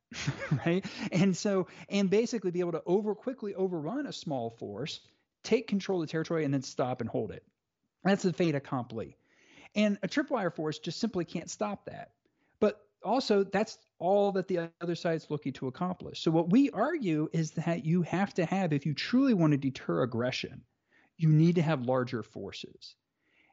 right? 0.65 0.85
And 1.11 1.35
so, 1.35 1.67
and 1.89 2.09
basically 2.09 2.51
be 2.51 2.59
able 2.59 2.73
to 2.73 2.83
over 2.85 3.15
quickly 3.15 3.55
overrun 3.55 4.05
a 4.05 4.13
small 4.13 4.51
force, 4.59 4.99
take 5.43 5.67
control 5.67 6.01
of 6.01 6.07
the 6.07 6.11
territory, 6.11 6.45
and 6.45 6.53
then 6.53 6.61
stop 6.61 7.01
and 7.01 7.09
hold 7.09 7.31
it. 7.31 7.43
That's 8.03 8.23
the 8.23 8.33
fait 8.33 8.55
accompli. 8.55 9.17
And 9.75 9.97
a 10.03 10.07
tripwire 10.07 10.53
force 10.53 10.79
just 10.79 10.99
simply 10.99 11.25
can't 11.25 11.49
stop 11.49 11.85
that. 11.85 12.11
Also, 13.03 13.43
that's 13.43 13.77
all 13.99 14.31
that 14.33 14.47
the 14.47 14.69
other 14.81 14.95
side's 14.95 15.29
looking 15.29 15.53
to 15.53 15.67
accomplish. 15.67 16.21
So 16.21 16.31
what 16.31 16.49
we 16.49 16.69
argue 16.71 17.29
is 17.33 17.51
that 17.51 17.85
you 17.85 18.01
have 18.03 18.33
to 18.35 18.45
have, 18.45 18.73
if 18.73 18.85
you 18.85 18.93
truly 18.93 19.33
want 19.33 19.51
to 19.51 19.57
deter 19.57 20.03
aggression, 20.03 20.61
you 21.17 21.29
need 21.29 21.55
to 21.55 21.61
have 21.61 21.85
larger 21.85 22.23
forces. 22.23 22.95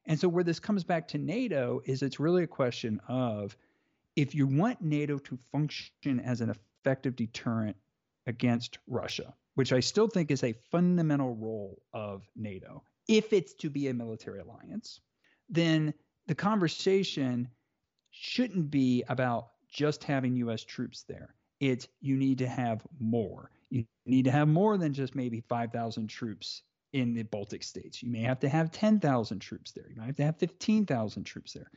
And 0.06 0.18
so 0.18 0.28
where 0.28 0.44
this 0.44 0.60
comes 0.60 0.82
back 0.82 1.08
to 1.08 1.18
NATO 1.18 1.82
is 1.84 2.02
it's 2.02 2.20
really 2.20 2.42
a 2.42 2.48
question 2.48 3.00
of 3.08 3.56
if 4.16 4.34
you 4.34 4.46
want 4.46 4.80
NATO 4.80 5.18
to 5.18 5.38
function 5.52 6.20
as 6.20 6.40
an 6.40 6.50
effective 6.50 7.16
deterrent 7.16 7.76
against 8.26 8.78
Russia, 8.86 9.34
which 9.54 9.72
I 9.72 9.80
still 9.80 10.08
think 10.08 10.30
is 10.30 10.42
a 10.42 10.54
fundamental 10.70 11.34
role 11.34 11.82
of 11.92 12.28
NATO, 12.34 12.82
if 13.08 13.32
it's 13.32 13.54
to 13.54 13.70
be 13.70 13.88
a 13.88 13.94
military 13.94 14.40
alliance, 14.40 15.00
then 15.48 15.94
the 16.26 16.34
conversation 16.34 17.48
shouldn't 18.10 18.70
be 18.70 19.04
about 19.08 19.48
just 19.68 20.04
having 20.04 20.36
US 20.36 20.64
troops 20.64 21.04
there. 21.08 21.34
It's 21.60 21.86
you 22.00 22.16
need 22.16 22.38
to 22.38 22.48
have 22.48 22.86
more. 22.98 23.50
You 23.70 23.84
need 24.06 24.24
to 24.24 24.30
have 24.30 24.48
more 24.48 24.76
than 24.78 24.92
just 24.92 25.14
maybe 25.14 25.40
5,000 25.40 26.08
troops 26.08 26.62
in 26.92 27.14
the 27.14 27.22
Baltic 27.22 27.62
states. 27.62 28.02
You 28.02 28.10
may 28.10 28.22
have 28.22 28.40
to 28.40 28.48
have 28.48 28.72
10,000 28.72 29.38
troops 29.38 29.72
there. 29.72 29.88
You 29.88 29.96
might 29.96 30.06
have 30.06 30.16
to 30.16 30.24
have 30.24 30.38
15,000 30.38 31.24
troops 31.24 31.52
there. 31.52 31.70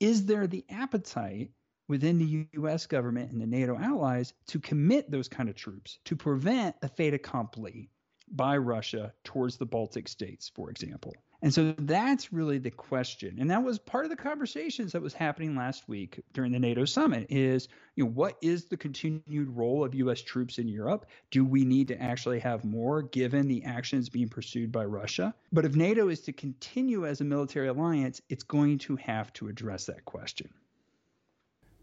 Is 0.00 0.24
there 0.24 0.46
the 0.46 0.64
appetite 0.70 1.50
within 1.88 2.18
the 2.18 2.48
US 2.52 2.86
government 2.86 3.32
and 3.32 3.40
the 3.40 3.46
NATO 3.46 3.76
allies 3.76 4.32
to 4.46 4.58
commit 4.58 5.10
those 5.10 5.28
kind 5.28 5.48
of 5.48 5.54
troops 5.54 5.98
to 6.06 6.16
prevent 6.16 6.76
a 6.82 6.88
fait 6.88 7.12
accompli 7.12 7.90
by 8.30 8.56
Russia 8.56 9.12
towards 9.22 9.58
the 9.58 9.66
Baltic 9.66 10.08
states, 10.08 10.50
for 10.54 10.70
example? 10.70 11.14
And 11.44 11.52
so 11.52 11.74
that's 11.80 12.32
really 12.32 12.56
the 12.56 12.70
question. 12.70 13.36
And 13.38 13.50
that 13.50 13.62
was 13.62 13.78
part 13.78 14.06
of 14.06 14.10
the 14.10 14.16
conversations 14.16 14.92
that 14.92 15.02
was 15.02 15.12
happening 15.12 15.54
last 15.54 15.86
week 15.86 16.24
during 16.32 16.52
the 16.52 16.58
NATO 16.58 16.86
summit 16.86 17.26
is, 17.28 17.68
you 17.96 18.04
know, 18.04 18.10
what 18.12 18.38
is 18.40 18.64
the 18.64 18.78
continued 18.78 19.50
role 19.50 19.84
of 19.84 19.94
US 19.94 20.22
troops 20.22 20.56
in 20.58 20.68
Europe? 20.68 21.04
Do 21.30 21.44
we 21.44 21.66
need 21.66 21.86
to 21.88 22.00
actually 22.00 22.40
have 22.40 22.64
more 22.64 23.02
given 23.02 23.46
the 23.46 23.62
actions 23.62 24.08
being 24.08 24.30
pursued 24.30 24.72
by 24.72 24.86
Russia? 24.86 25.34
But 25.52 25.66
if 25.66 25.76
NATO 25.76 26.08
is 26.08 26.22
to 26.22 26.32
continue 26.32 27.06
as 27.06 27.20
a 27.20 27.24
military 27.24 27.68
alliance, 27.68 28.22
it's 28.30 28.42
going 28.42 28.78
to 28.78 28.96
have 28.96 29.30
to 29.34 29.48
address 29.48 29.84
that 29.84 30.06
question. 30.06 30.48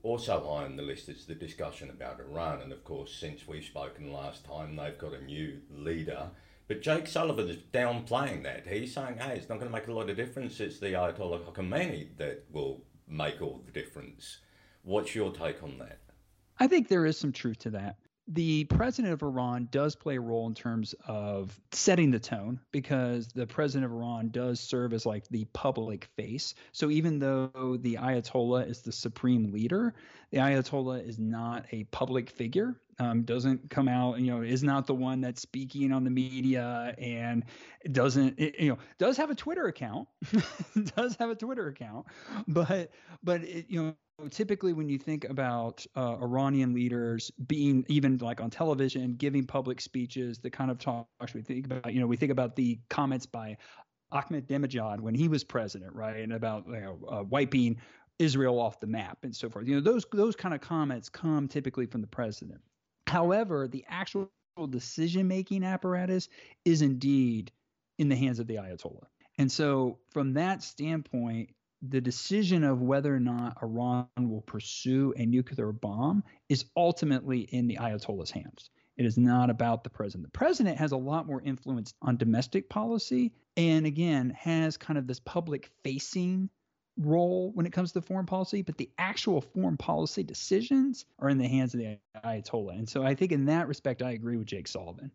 Also 0.02 0.44
on 0.44 0.76
the 0.76 0.82
list 0.82 1.08
is 1.08 1.26
the 1.26 1.36
discussion 1.36 1.92
about 1.92 2.20
Iran. 2.20 2.62
And 2.64 2.74
of 2.74 2.84
course, 2.84 3.14
since 3.14 3.48
we've 3.48 3.64
spoken 3.64 4.12
last 4.12 4.44
time, 4.44 4.76
they've 4.76 4.98
got 4.98 5.14
a 5.14 5.24
new 5.24 5.60
leader 5.70 6.32
but 6.72 6.82
Jake 6.82 7.06
Sullivan 7.06 7.50
is 7.50 7.58
downplaying 7.74 8.44
that. 8.44 8.66
He's 8.66 8.94
saying, 8.94 9.18
hey, 9.18 9.36
it's 9.36 9.50
not 9.50 9.60
going 9.60 9.70
to 9.70 9.78
make 9.78 9.90
a 9.90 9.92
lot 9.92 10.10
of 10.10 10.16
difference. 10.16 10.58
It's 10.62 10.80
the 10.80 10.94
Ayatollah 10.94 11.44
Khamenei 11.54 12.16
that 12.16 12.46
will 12.50 12.86
make 13.10 13.42
all 13.42 13.62
the 13.66 13.74
difference. 13.74 14.38
What's 14.84 15.14
your 15.14 15.34
take 15.34 15.62
on 15.64 15.80
that? 15.80 16.00
I 16.62 16.68
think 16.68 16.88
there 16.88 17.06
is 17.06 17.18
some 17.18 17.34
truth 17.34 17.60
to 17.60 17.72
that 17.72 17.98
the 18.28 18.66
president 18.66 19.14
of 19.14 19.24
Iran 19.24 19.68
does 19.72 19.96
play 19.96 20.18
a 20.18 20.22
role 20.22 20.48
in 20.48 20.54
terms 20.54 20.94
of 21.08 21.60
setting 21.72 22.12
the 22.12 22.20
tone 22.20 22.60
because 22.72 23.28
the 23.30 23.48
president 23.48 23.92
of 23.92 23.98
Iran 23.98 24.30
does 24.30 24.60
serve 24.60 24.94
as 24.94 25.06
like 25.06 25.28
the 25.30 25.46
public 25.54 26.06
face. 26.16 26.54
So 26.72 26.90
even 26.90 27.20
though 27.20 27.78
the 27.80 27.96
Ayatollah 27.96 28.70
is 28.70 28.82
the 28.82 28.92
supreme 28.92 29.52
leader, 29.52 29.94
the 30.30 30.38
Ayatollah 30.38 31.08
is 31.08 31.20
not 31.20 31.66
a 31.72 31.84
public 31.86 32.30
figure. 32.30 32.76
Um, 33.00 33.24
doesn't 33.24 33.72
come 33.72 33.88
out, 33.88 34.20
you 34.20 34.28
know, 34.28 34.42
is 34.42 34.62
not 34.62 34.86
the 34.86 34.94
one 34.94 35.22
that's 35.22 35.42
speaking 35.42 35.92
on 35.92 36.04
the 36.04 36.12
media 36.12 36.94
and 37.00 37.44
doesn't, 37.92 38.40
it, 38.40 38.60
you 38.60 38.70
know, 38.70 38.78
does 39.00 39.18
have 39.18 39.32
a 39.32 39.36
Twitter 39.36 39.66
account, 39.66 40.08
does 40.96 41.16
have 41.16 41.32
a 41.32 41.36
Twitter 41.36 41.68
account, 41.68 42.06
but, 42.48 42.92
but 43.24 43.42
it, 43.42 43.66
you 43.70 43.82
know, 43.82 43.96
typically 44.28 44.74
when 44.74 44.90
you 44.90 44.98
think 44.98 45.26
about 45.26 45.86
uh, 45.96 46.18
Iranian 46.22 46.74
leaders 46.74 47.32
being 47.48 47.86
even 47.88 48.18
like 48.18 48.42
on 48.42 48.50
television, 48.50 49.16
giving 49.16 49.46
public 49.46 49.82
speeches, 49.82 50.40
the 50.40 50.50
kind 50.50 50.72
of 50.72 50.80
talks 50.80 51.34
we 51.34 51.42
think 51.42 51.66
about, 51.66 51.94
you 51.94 52.00
know, 52.00 52.08
we 52.08 52.18
think 52.18 52.32
about 52.32 52.56
the 52.56 52.80
comments 52.90 53.26
by 53.26 53.58
Ahmadinejad 54.14 55.00
when 55.00 55.16
he 55.16 55.28
was 55.28 55.44
president, 55.44 55.96
right, 55.96 56.18
and 56.18 56.34
about 56.34 56.66
you 56.68 56.80
know, 56.80 57.00
uh, 57.10 57.24
wiping 57.24 57.78
Israel 58.20 58.60
off 58.60 58.80
the 58.80 58.88
map 58.88 59.20
and 59.24 59.36
so 59.36 59.50
forth. 59.50 59.68
You 59.68 59.76
know, 59.76 59.82
those 59.82 60.06
those 60.12 60.36
kind 60.36 60.54
of 60.54 60.62
comments 60.62 61.10
come 61.10 61.48
typically 61.48 61.86
from 61.86 62.02
the 62.02 62.08
president. 62.08 62.62
However, 63.08 63.68
the 63.68 63.86
actual 63.88 64.30
decision 64.70 65.28
making 65.28 65.64
apparatus 65.64 66.30
is 66.66 66.82
indeed 66.82 67.52
in 67.98 68.10
the 68.10 68.16
hands 68.16 68.40
of 68.40 68.48
the 68.48 68.56
Ayatollah. 68.56 69.06
And 69.38 69.52
so, 69.52 70.00
from 70.12 70.34
that 70.34 70.62
standpoint, 70.62 71.50
the 71.82 72.02
decision 72.02 72.64
of 72.64 72.82
whether 72.82 73.16
or 73.16 73.20
not 73.20 73.58
Iran 73.64 74.08
will 74.18 74.42
pursue 74.42 75.14
a 75.18 75.26
nuclear 75.26 75.72
bomb 75.72 76.24
is 76.50 76.66
ultimately 76.78 77.42
in 77.42 77.68
the 77.68 77.78
Ayatollah's 77.78 78.32
hands. 78.32 78.70
It 78.98 79.06
is 79.06 79.18
not 79.18 79.50
about 79.50 79.84
the 79.84 79.90
president. 79.90 80.26
The 80.26 80.38
president 80.38 80.78
has 80.78 80.92
a 80.92 80.98
lot 80.98 81.26
more 81.26 81.42
influence 81.42 81.94
on 82.02 82.18
domestic 82.18 82.70
policy 82.70 83.32
and, 83.58 83.86
again, 83.86 84.30
has 84.38 84.78
kind 84.78 85.00
of 85.00 85.08
this 85.08 85.20
public 85.20 85.72
facing 85.84 86.50
role 86.98 87.52
when 87.56 87.66
it 87.66 87.74
comes 87.74 87.94
to 87.94 88.02
foreign 88.02 88.26
policy, 88.26 88.62
but 88.62 88.78
the 88.78 88.90
actual 88.98 89.42
foreign 89.42 89.78
policy 89.78 90.24
decisions 90.24 91.06
are 91.20 91.30
in 91.30 91.38
the 91.38 91.48
hands 91.48 91.74
of 91.74 91.80
the 91.80 91.98
Ayatollah. 92.24 92.78
And 92.78 92.88
so 92.88 93.04
I 93.04 93.16
think 93.16 93.32
in 93.32 93.46
that 93.46 93.68
respect, 93.68 94.02
I 94.02 94.12
agree 94.12 94.38
with 94.38 94.48
Jake 94.48 94.68
Sullivan. 94.68 95.12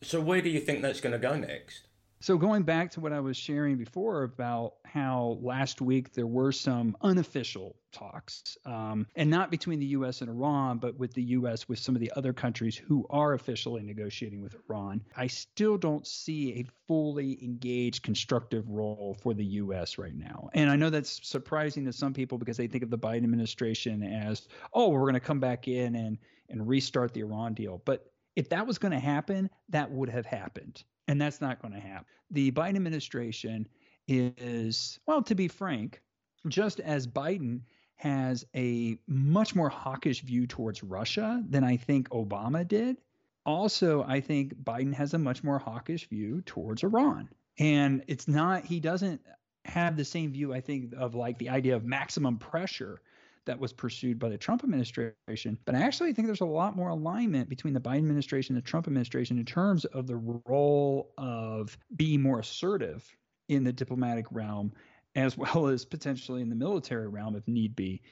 So, 0.00 0.20
where 0.20 0.40
do 0.40 0.48
you 0.48 0.60
think 0.60 0.82
that's 0.82 1.00
going 1.00 1.12
to 1.12 1.18
go 1.18 1.36
next? 1.36 1.86
So 2.22 2.38
going 2.38 2.62
back 2.62 2.92
to 2.92 3.00
what 3.00 3.12
I 3.12 3.18
was 3.18 3.36
sharing 3.36 3.76
before 3.76 4.22
about 4.22 4.74
how 4.84 5.38
last 5.42 5.80
week 5.80 6.12
there 6.12 6.26
were 6.26 6.52
some 6.52 6.96
unofficial 7.02 7.74
talks, 7.90 8.56
um, 8.64 9.08
and 9.16 9.28
not 9.28 9.50
between 9.50 9.80
the 9.80 9.86
U.S. 9.86 10.20
and 10.20 10.30
Iran, 10.30 10.78
but 10.78 10.96
with 10.96 11.12
the 11.14 11.22
U.S. 11.22 11.68
with 11.68 11.80
some 11.80 11.96
of 11.96 12.00
the 12.00 12.12
other 12.14 12.32
countries 12.32 12.76
who 12.76 13.04
are 13.10 13.32
officially 13.32 13.82
negotiating 13.82 14.40
with 14.40 14.54
Iran. 14.70 15.02
I 15.16 15.26
still 15.26 15.76
don't 15.76 16.06
see 16.06 16.60
a 16.60 16.66
fully 16.86 17.42
engaged, 17.42 18.04
constructive 18.04 18.70
role 18.70 19.16
for 19.20 19.34
the 19.34 19.44
U.S. 19.44 19.98
right 19.98 20.14
now. 20.14 20.48
And 20.54 20.70
I 20.70 20.76
know 20.76 20.90
that's 20.90 21.26
surprising 21.28 21.84
to 21.86 21.92
some 21.92 22.14
people 22.14 22.38
because 22.38 22.56
they 22.56 22.68
think 22.68 22.84
of 22.84 22.90
the 22.90 22.98
Biden 22.98 23.24
administration 23.24 24.04
as, 24.04 24.46
oh, 24.72 24.90
we're 24.90 25.00
going 25.00 25.14
to 25.14 25.20
come 25.20 25.40
back 25.40 25.66
in 25.66 25.96
and 25.96 26.18
and 26.48 26.68
restart 26.68 27.14
the 27.14 27.20
Iran 27.20 27.54
deal, 27.54 27.80
but 27.84 28.11
if 28.36 28.48
that 28.50 28.66
was 28.66 28.78
going 28.78 28.92
to 28.92 29.00
happen, 29.00 29.50
that 29.68 29.90
would 29.90 30.08
have 30.08 30.26
happened. 30.26 30.82
And 31.08 31.20
that's 31.20 31.40
not 31.40 31.60
going 31.60 31.74
to 31.74 31.80
happen. 31.80 32.06
The 32.30 32.50
Biden 32.52 32.76
administration 32.76 33.68
is, 34.08 34.98
well, 35.06 35.22
to 35.22 35.34
be 35.34 35.48
frank, 35.48 36.00
just 36.48 36.80
as 36.80 37.06
Biden 37.06 37.62
has 37.96 38.44
a 38.54 38.98
much 39.06 39.54
more 39.54 39.68
hawkish 39.68 40.22
view 40.22 40.46
towards 40.46 40.82
Russia 40.82 41.42
than 41.48 41.62
I 41.62 41.76
think 41.76 42.08
Obama 42.10 42.66
did. 42.66 42.96
Also, 43.44 44.04
I 44.06 44.20
think 44.20 44.54
Biden 44.54 44.94
has 44.94 45.14
a 45.14 45.18
much 45.18 45.44
more 45.44 45.58
hawkish 45.58 46.08
view 46.08 46.42
towards 46.42 46.82
Iran. 46.82 47.28
And 47.58 48.02
it's 48.08 48.26
not, 48.26 48.64
he 48.64 48.80
doesn't 48.80 49.20
have 49.64 49.96
the 49.96 50.04
same 50.04 50.32
view, 50.32 50.52
I 50.52 50.60
think, 50.60 50.94
of 50.96 51.14
like 51.14 51.38
the 51.38 51.50
idea 51.50 51.76
of 51.76 51.84
maximum 51.84 52.38
pressure 52.38 53.00
that 53.46 53.58
was 53.58 53.72
pursued 53.72 54.18
by 54.18 54.28
the 54.28 54.38
Trump 54.38 54.62
administration. 54.62 55.58
But 55.64 55.74
I 55.74 55.82
actually 55.82 56.12
think 56.12 56.28
there's 56.28 56.40
a 56.40 56.46
lot 56.46 56.76
more 56.76 56.90
alignment 56.90 57.48
between 57.48 57.74
the 57.74 57.80
Biden 57.80 57.98
administration 57.98 58.54
and 58.54 58.64
the 58.64 58.68
Trump 58.68 58.86
administration 58.86 59.38
in 59.38 59.44
terms 59.44 59.84
of 59.84 60.06
the 60.06 60.16
role 60.46 61.12
of 61.18 61.76
being 61.94 62.22
more 62.22 62.40
assertive 62.40 63.04
in 63.48 63.64
the 63.64 63.72
diplomatic 63.72 64.26
realm 64.30 64.72
as 65.14 65.36
well 65.36 65.66
as 65.66 65.84
potentially 65.84 66.42
in 66.42 66.48
the 66.48 66.56
military 66.56 67.08
realm 67.08 67.36
if 67.36 67.46
need 67.48 67.74
be. 67.74 68.02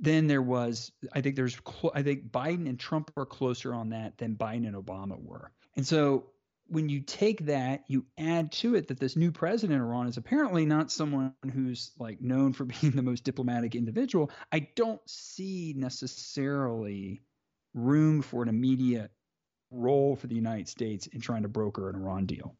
Then 0.00 0.28
there 0.28 0.42
was, 0.42 0.92
I 1.12 1.22
think 1.22 1.34
there's, 1.34 1.58
I 1.92 2.02
think 2.02 2.30
Biden 2.30 2.68
and 2.68 2.78
Trump 2.78 3.10
are 3.16 3.26
closer 3.26 3.74
on 3.74 3.88
that 3.90 4.16
than 4.18 4.36
Biden 4.36 4.66
and 4.66 4.76
Obama 4.76 5.20
were. 5.20 5.50
And 5.74 5.84
so 5.84 6.26
when 6.68 6.88
you 6.88 7.00
take 7.00 7.46
that, 7.46 7.82
you 7.88 8.04
add 8.18 8.52
to 8.52 8.74
it 8.74 8.88
that 8.88 9.00
this 9.00 9.16
new 9.16 9.32
president 9.32 9.80
Iran 9.80 10.06
is 10.06 10.18
apparently 10.18 10.66
not 10.66 10.92
someone 10.92 11.32
who's 11.52 11.92
like 11.98 12.20
known 12.20 12.52
for 12.52 12.64
being 12.80 12.92
the 12.92 13.02
most 13.02 13.24
diplomatic 13.24 13.74
individual. 13.74 14.30
I 14.52 14.68
don't 14.76 15.00
see 15.06 15.74
necessarily 15.76 17.22
room 17.74 18.22
for 18.22 18.42
an 18.42 18.48
immediate 18.48 19.10
role 19.70 20.16
for 20.16 20.26
the 20.26 20.34
United 20.34 20.68
States 20.68 21.06
in 21.08 21.20
trying 21.20 21.42
to 21.42 21.48
broker 21.48 21.88
an 21.88 21.96
Iran 21.96 22.26
deal. 22.26 22.54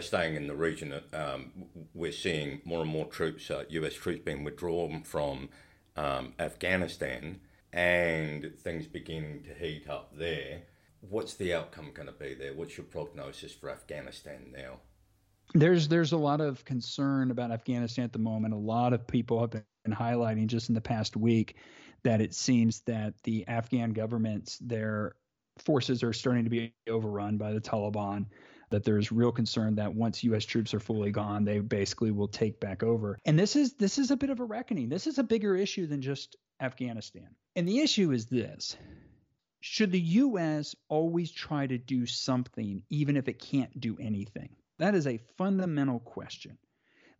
Staying 0.00 0.36
in 0.36 0.46
the 0.46 0.54
region, 0.54 0.94
um, 1.12 1.50
we're 1.92 2.12
seeing 2.12 2.60
more 2.64 2.82
and 2.82 2.90
more 2.90 3.06
troops, 3.06 3.50
uh, 3.50 3.64
U.S. 3.68 3.94
troops, 3.94 4.20
being 4.24 4.44
withdrawn 4.44 5.02
from 5.02 5.48
um, 5.96 6.34
Afghanistan, 6.38 7.40
and 7.72 8.52
things 8.60 8.86
beginning 8.86 9.42
to 9.42 9.54
heat 9.54 9.88
up 9.88 10.16
there. 10.16 10.62
What's 11.00 11.34
the 11.34 11.54
outcome 11.54 11.92
going 11.94 12.06
to 12.06 12.12
be 12.12 12.34
there? 12.34 12.54
What's 12.54 12.76
your 12.76 12.86
prognosis 12.86 13.52
for 13.52 13.70
Afghanistan 13.70 14.52
now? 14.52 14.80
There's 15.54 15.88
there's 15.88 16.12
a 16.12 16.18
lot 16.18 16.40
of 16.40 16.64
concern 16.64 17.30
about 17.30 17.50
Afghanistan 17.50 18.04
at 18.04 18.12
the 18.12 18.18
moment. 18.18 18.52
A 18.52 18.58
lot 18.58 18.92
of 18.92 19.06
people 19.06 19.40
have 19.40 19.50
been 19.50 19.62
highlighting 19.88 20.46
just 20.46 20.68
in 20.68 20.74
the 20.74 20.80
past 20.80 21.16
week 21.16 21.56
that 22.02 22.20
it 22.20 22.34
seems 22.34 22.80
that 22.80 23.14
the 23.22 23.46
Afghan 23.48 23.92
governments 23.92 24.58
their 24.58 25.14
forces 25.58 26.02
are 26.02 26.12
starting 26.12 26.44
to 26.44 26.50
be 26.50 26.74
overrun 26.88 27.38
by 27.38 27.52
the 27.52 27.60
Taliban. 27.60 28.26
That 28.70 28.84
there's 28.84 29.10
real 29.10 29.32
concern 29.32 29.76
that 29.76 29.94
once 29.94 30.22
U.S. 30.24 30.44
troops 30.44 30.74
are 30.74 30.80
fully 30.80 31.10
gone, 31.10 31.46
they 31.46 31.58
basically 31.60 32.10
will 32.10 32.28
take 32.28 32.60
back 32.60 32.82
over. 32.82 33.18
And 33.24 33.38
this 33.38 33.56
is 33.56 33.72
this 33.74 33.96
is 33.96 34.10
a 34.10 34.16
bit 34.16 34.28
of 34.28 34.40
a 34.40 34.44
reckoning. 34.44 34.90
This 34.90 35.06
is 35.06 35.18
a 35.18 35.22
bigger 35.22 35.56
issue 35.56 35.86
than 35.86 36.02
just 36.02 36.36
Afghanistan. 36.60 37.28
And 37.56 37.66
the 37.66 37.80
issue 37.80 38.12
is 38.12 38.26
this: 38.26 38.76
should 39.60 39.90
the 39.92 40.00
U.S. 40.00 40.76
always 40.88 41.32
try 41.32 41.66
to 41.66 41.78
do 41.78 42.06
something, 42.06 42.82
even 42.90 43.16
if 43.16 43.28
it 43.28 43.40
can't 43.40 43.80
do 43.80 43.96
anything? 43.98 44.50
That 44.78 44.94
is 44.94 45.06
a 45.06 45.20
fundamental 45.36 45.98
question. 45.98 46.58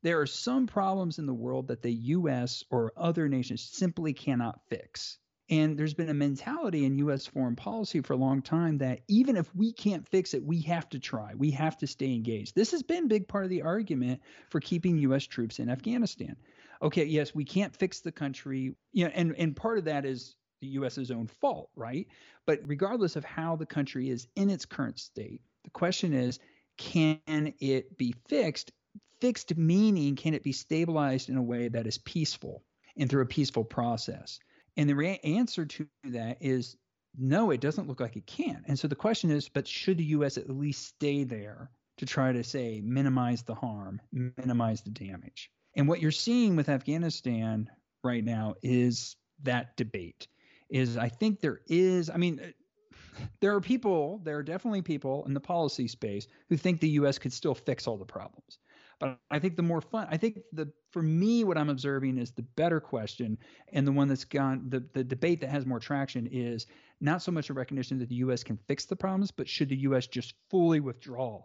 There 0.02 0.20
are 0.20 0.26
some 0.26 0.68
problems 0.68 1.18
in 1.18 1.26
the 1.26 1.34
world 1.34 1.68
that 1.68 1.82
the 1.82 1.92
US 1.92 2.62
or 2.70 2.92
other 2.96 3.28
nations 3.28 3.62
simply 3.62 4.12
cannot 4.12 4.60
fix. 4.68 5.18
And 5.50 5.78
there's 5.78 5.94
been 5.94 6.10
a 6.10 6.14
mentality 6.14 6.84
in 6.84 6.98
US 6.98 7.26
foreign 7.26 7.56
policy 7.56 8.00
for 8.02 8.12
a 8.12 8.18
long 8.18 8.42
time 8.42 8.78
that 8.78 9.00
even 9.08 9.36
if 9.36 9.52
we 9.56 9.72
can't 9.72 10.06
fix 10.06 10.34
it, 10.34 10.44
we 10.44 10.60
have 10.62 10.88
to 10.90 11.00
try. 11.00 11.34
We 11.34 11.50
have 11.52 11.78
to 11.78 11.86
stay 11.86 12.14
engaged. 12.14 12.54
This 12.54 12.70
has 12.70 12.82
been 12.82 13.04
a 13.04 13.08
big 13.08 13.26
part 13.26 13.44
of 13.44 13.50
the 13.50 13.62
argument 13.62 14.20
for 14.50 14.60
keeping 14.60 14.98
US 14.98 15.24
troops 15.24 15.58
in 15.58 15.68
Afghanistan. 15.68 16.36
Okay, 16.80 17.06
yes, 17.06 17.34
we 17.34 17.44
can't 17.44 17.74
fix 17.74 18.00
the 18.00 18.12
country. 18.12 18.76
You 18.92 19.06
know, 19.06 19.10
and, 19.12 19.34
and 19.36 19.56
part 19.56 19.78
of 19.78 19.86
that 19.86 20.04
is 20.04 20.36
the 20.60 20.68
US's 20.68 21.10
own 21.10 21.26
fault, 21.26 21.70
right? 21.76 22.06
But 22.46 22.60
regardless 22.66 23.16
of 23.16 23.24
how 23.24 23.56
the 23.56 23.66
country 23.66 24.10
is 24.10 24.26
in 24.36 24.50
its 24.50 24.64
current 24.64 24.98
state, 24.98 25.42
the 25.64 25.70
question 25.70 26.12
is 26.12 26.38
can 26.76 27.20
it 27.26 27.96
be 27.98 28.14
fixed? 28.28 28.72
Fixed 29.20 29.56
meaning, 29.56 30.14
can 30.14 30.34
it 30.34 30.44
be 30.44 30.52
stabilized 30.52 31.28
in 31.28 31.36
a 31.36 31.42
way 31.42 31.68
that 31.68 31.86
is 31.86 31.98
peaceful 31.98 32.62
and 32.96 33.10
through 33.10 33.22
a 33.22 33.26
peaceful 33.26 33.64
process? 33.64 34.38
And 34.76 34.88
the 34.88 34.94
re- 34.94 35.20
answer 35.24 35.66
to 35.66 35.88
that 36.04 36.38
is 36.40 36.76
no, 37.18 37.50
it 37.50 37.60
doesn't 37.60 37.88
look 37.88 37.98
like 37.98 38.16
it 38.16 38.26
can. 38.26 38.62
And 38.68 38.78
so 38.78 38.86
the 38.86 38.94
question 38.94 39.30
is, 39.30 39.48
but 39.48 39.66
should 39.66 39.98
the 39.98 40.04
U.S. 40.04 40.38
at 40.38 40.48
least 40.48 40.86
stay 40.86 41.24
there 41.24 41.70
to 41.96 42.06
try 42.06 42.32
to 42.32 42.44
say 42.44 42.80
minimize 42.80 43.42
the 43.42 43.56
harm, 43.56 44.00
minimize 44.12 44.82
the 44.82 44.90
damage? 44.90 45.50
And 45.74 45.88
what 45.88 46.00
you're 46.00 46.12
seeing 46.12 46.54
with 46.54 46.68
Afghanistan 46.68 47.68
right 48.04 48.24
now 48.24 48.54
is 48.62 49.16
that 49.42 49.76
debate. 49.76 50.28
Is 50.70 50.96
I 50.96 51.08
think 51.08 51.40
there 51.40 51.60
is, 51.66 52.10
I 52.10 52.16
mean, 52.16 52.52
there 53.40 53.54
are 53.54 53.60
people, 53.60 54.20
there 54.24 54.36
are 54.36 54.42
definitely 54.42 54.82
people 54.82 55.24
in 55.26 55.34
the 55.34 55.40
policy 55.40 55.88
space 55.88 56.26
who 56.48 56.56
think 56.56 56.80
the 56.80 56.88
U.S. 56.90 57.18
could 57.18 57.32
still 57.32 57.54
fix 57.54 57.86
all 57.86 57.96
the 57.96 58.04
problems. 58.04 58.58
But 59.00 59.20
I 59.30 59.38
think 59.38 59.56
the 59.56 59.62
more 59.62 59.80
fun, 59.80 60.08
I 60.10 60.16
think 60.16 60.40
the 60.52 60.72
for 60.90 61.02
me, 61.02 61.44
what 61.44 61.56
I'm 61.56 61.68
observing 61.68 62.18
is 62.18 62.32
the 62.32 62.42
better 62.42 62.80
question, 62.80 63.38
and 63.72 63.86
the 63.86 63.92
one 63.92 64.08
that's 64.08 64.24
gone 64.24 64.68
the 64.68 64.80
the 64.92 65.04
debate 65.04 65.40
that 65.40 65.50
has 65.50 65.64
more 65.64 65.78
traction 65.78 66.26
is 66.26 66.66
not 67.00 67.22
so 67.22 67.30
much 67.30 67.48
a 67.48 67.54
recognition 67.54 67.98
that 68.00 68.08
the 68.08 68.16
U.S. 68.16 68.42
can 68.42 68.58
fix 68.66 68.86
the 68.86 68.96
problems, 68.96 69.30
but 69.30 69.48
should 69.48 69.68
the 69.68 69.76
U.S. 69.76 70.08
just 70.08 70.34
fully 70.50 70.80
withdraw, 70.80 71.40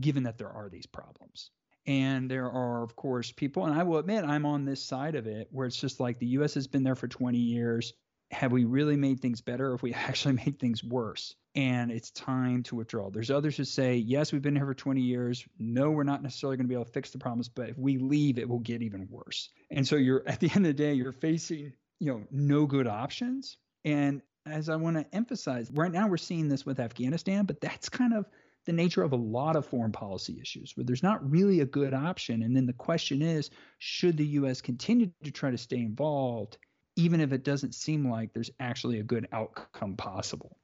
given 0.00 0.24
that 0.24 0.36
there 0.36 0.50
are 0.50 0.68
these 0.68 0.86
problems. 0.86 1.50
And 1.86 2.28
there 2.28 2.50
are, 2.50 2.82
of 2.82 2.96
course, 2.96 3.30
people, 3.30 3.66
and 3.66 3.78
I 3.78 3.84
will 3.84 3.98
admit 3.98 4.24
I'm 4.24 4.44
on 4.44 4.64
this 4.64 4.82
side 4.82 5.14
of 5.14 5.28
it, 5.28 5.46
where 5.52 5.68
it's 5.68 5.80
just 5.80 6.00
like 6.00 6.18
the 6.18 6.26
U.S. 6.38 6.54
has 6.54 6.66
been 6.66 6.82
there 6.82 6.96
for 6.96 7.06
20 7.06 7.38
years 7.38 7.92
have 8.30 8.52
we 8.52 8.64
really 8.64 8.96
made 8.96 9.20
things 9.20 9.40
better 9.40 9.70
or 9.70 9.74
if 9.74 9.82
we 9.82 9.94
actually 9.94 10.34
made 10.34 10.58
things 10.58 10.82
worse? 10.82 11.34
And 11.54 11.90
it's 11.90 12.10
time 12.10 12.62
to 12.64 12.76
withdraw. 12.76 13.08
There's 13.08 13.30
others 13.30 13.56
who 13.56 13.64
say, 13.64 13.96
yes, 13.96 14.30
we've 14.30 14.42
been 14.42 14.56
here 14.56 14.66
for 14.66 14.74
20 14.74 15.00
years. 15.00 15.46
No, 15.58 15.90
we're 15.90 16.02
not 16.02 16.22
necessarily 16.22 16.58
going 16.58 16.66
to 16.66 16.68
be 16.68 16.74
able 16.74 16.84
to 16.84 16.92
fix 16.92 17.10
the 17.10 17.18
problems, 17.18 17.48
but 17.48 17.70
if 17.70 17.78
we 17.78 17.96
leave, 17.96 18.38
it 18.38 18.48
will 18.48 18.58
get 18.58 18.82
even 18.82 19.08
worse. 19.10 19.48
And 19.70 19.88
so 19.88 19.96
you're 19.96 20.22
at 20.26 20.40
the 20.40 20.50
end 20.50 20.66
of 20.66 20.76
the 20.76 20.82
day, 20.82 20.92
you're 20.92 21.12
facing, 21.12 21.72
you 21.98 22.12
know, 22.12 22.22
no 22.30 22.66
good 22.66 22.86
options. 22.86 23.56
And 23.84 24.20
as 24.44 24.68
I 24.68 24.76
want 24.76 24.96
to 24.96 25.06
emphasize, 25.14 25.70
right 25.72 25.90
now 25.90 26.08
we're 26.08 26.18
seeing 26.18 26.48
this 26.48 26.66
with 26.66 26.78
Afghanistan, 26.78 27.46
but 27.46 27.60
that's 27.60 27.88
kind 27.88 28.12
of 28.12 28.26
the 28.66 28.72
nature 28.72 29.02
of 29.02 29.12
a 29.12 29.16
lot 29.16 29.56
of 29.56 29.64
foreign 29.64 29.92
policy 29.92 30.38
issues 30.40 30.76
where 30.76 30.84
there's 30.84 31.02
not 31.02 31.30
really 31.30 31.60
a 31.60 31.66
good 31.66 31.94
option. 31.94 32.42
And 32.42 32.54
then 32.54 32.66
the 32.66 32.72
question 32.72 33.22
is, 33.22 33.48
should 33.78 34.16
the 34.16 34.26
U.S. 34.26 34.60
continue 34.60 35.10
to 35.24 35.30
try 35.30 35.50
to 35.50 35.58
stay 35.58 35.78
involved 35.78 36.58
even 36.96 37.20
if 37.20 37.32
it 37.32 37.44
doesn't 37.44 37.74
seem 37.74 38.10
like 38.10 38.32
there's 38.32 38.50
actually 38.58 38.98
a 38.98 39.02
good 39.02 39.28
outcome 39.32 39.96
possible. 39.96 40.56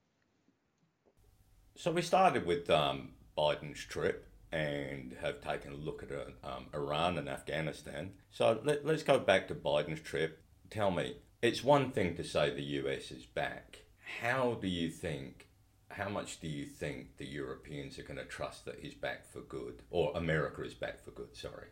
So 1.77 1.93
we 1.93 2.03
started 2.03 2.47
with 2.47 2.69
um, 2.71 3.11
Biden's 3.37 3.81
trip 3.85 4.29
and 4.51 5.17
have 5.21 5.41
taken 5.41 5.73
a 5.73 5.77
look 5.77 6.03
at 6.03 6.11
uh, 6.11 6.47
um, 6.47 6.67
Iran 6.75 7.19
and 7.19 7.29
Afghanistan. 7.29 8.13
So 8.31 8.61
let, 8.65 8.85
let's 8.85 9.03
go 9.03 9.19
back 9.19 9.49
to 9.49 9.55
Biden's 9.55 10.01
trip. 10.01 10.43
Tell 10.71 10.91
me, 10.91 11.17
it's 11.41 11.65
one 11.65 11.91
thing 11.91 12.15
to 12.17 12.25
say 12.25 12.51
the 12.51 12.63
US 12.63 13.11
is 13.11 13.25
back. 13.25 13.79
How 14.21 14.59
do 14.61 14.69
you 14.69 14.91
think, 14.91 15.49
how 15.89 16.09
much 16.09 16.41
do 16.41 16.49
you 16.49 16.67
think 16.67 17.17
the 17.17 17.27
Europeans 17.27 17.99
are 17.99 18.03
going 18.03 18.19
to 18.19 18.25
trust 18.25 18.65
that 18.67 18.79
he's 18.81 18.95
back 18.95 19.27
for 19.27 19.41
good, 19.41 19.83
or 19.91 20.13
America 20.15 20.63
is 20.63 20.75
back 20.75 21.03
for 21.03 21.11
good, 21.13 21.35
sorry? 21.35 21.69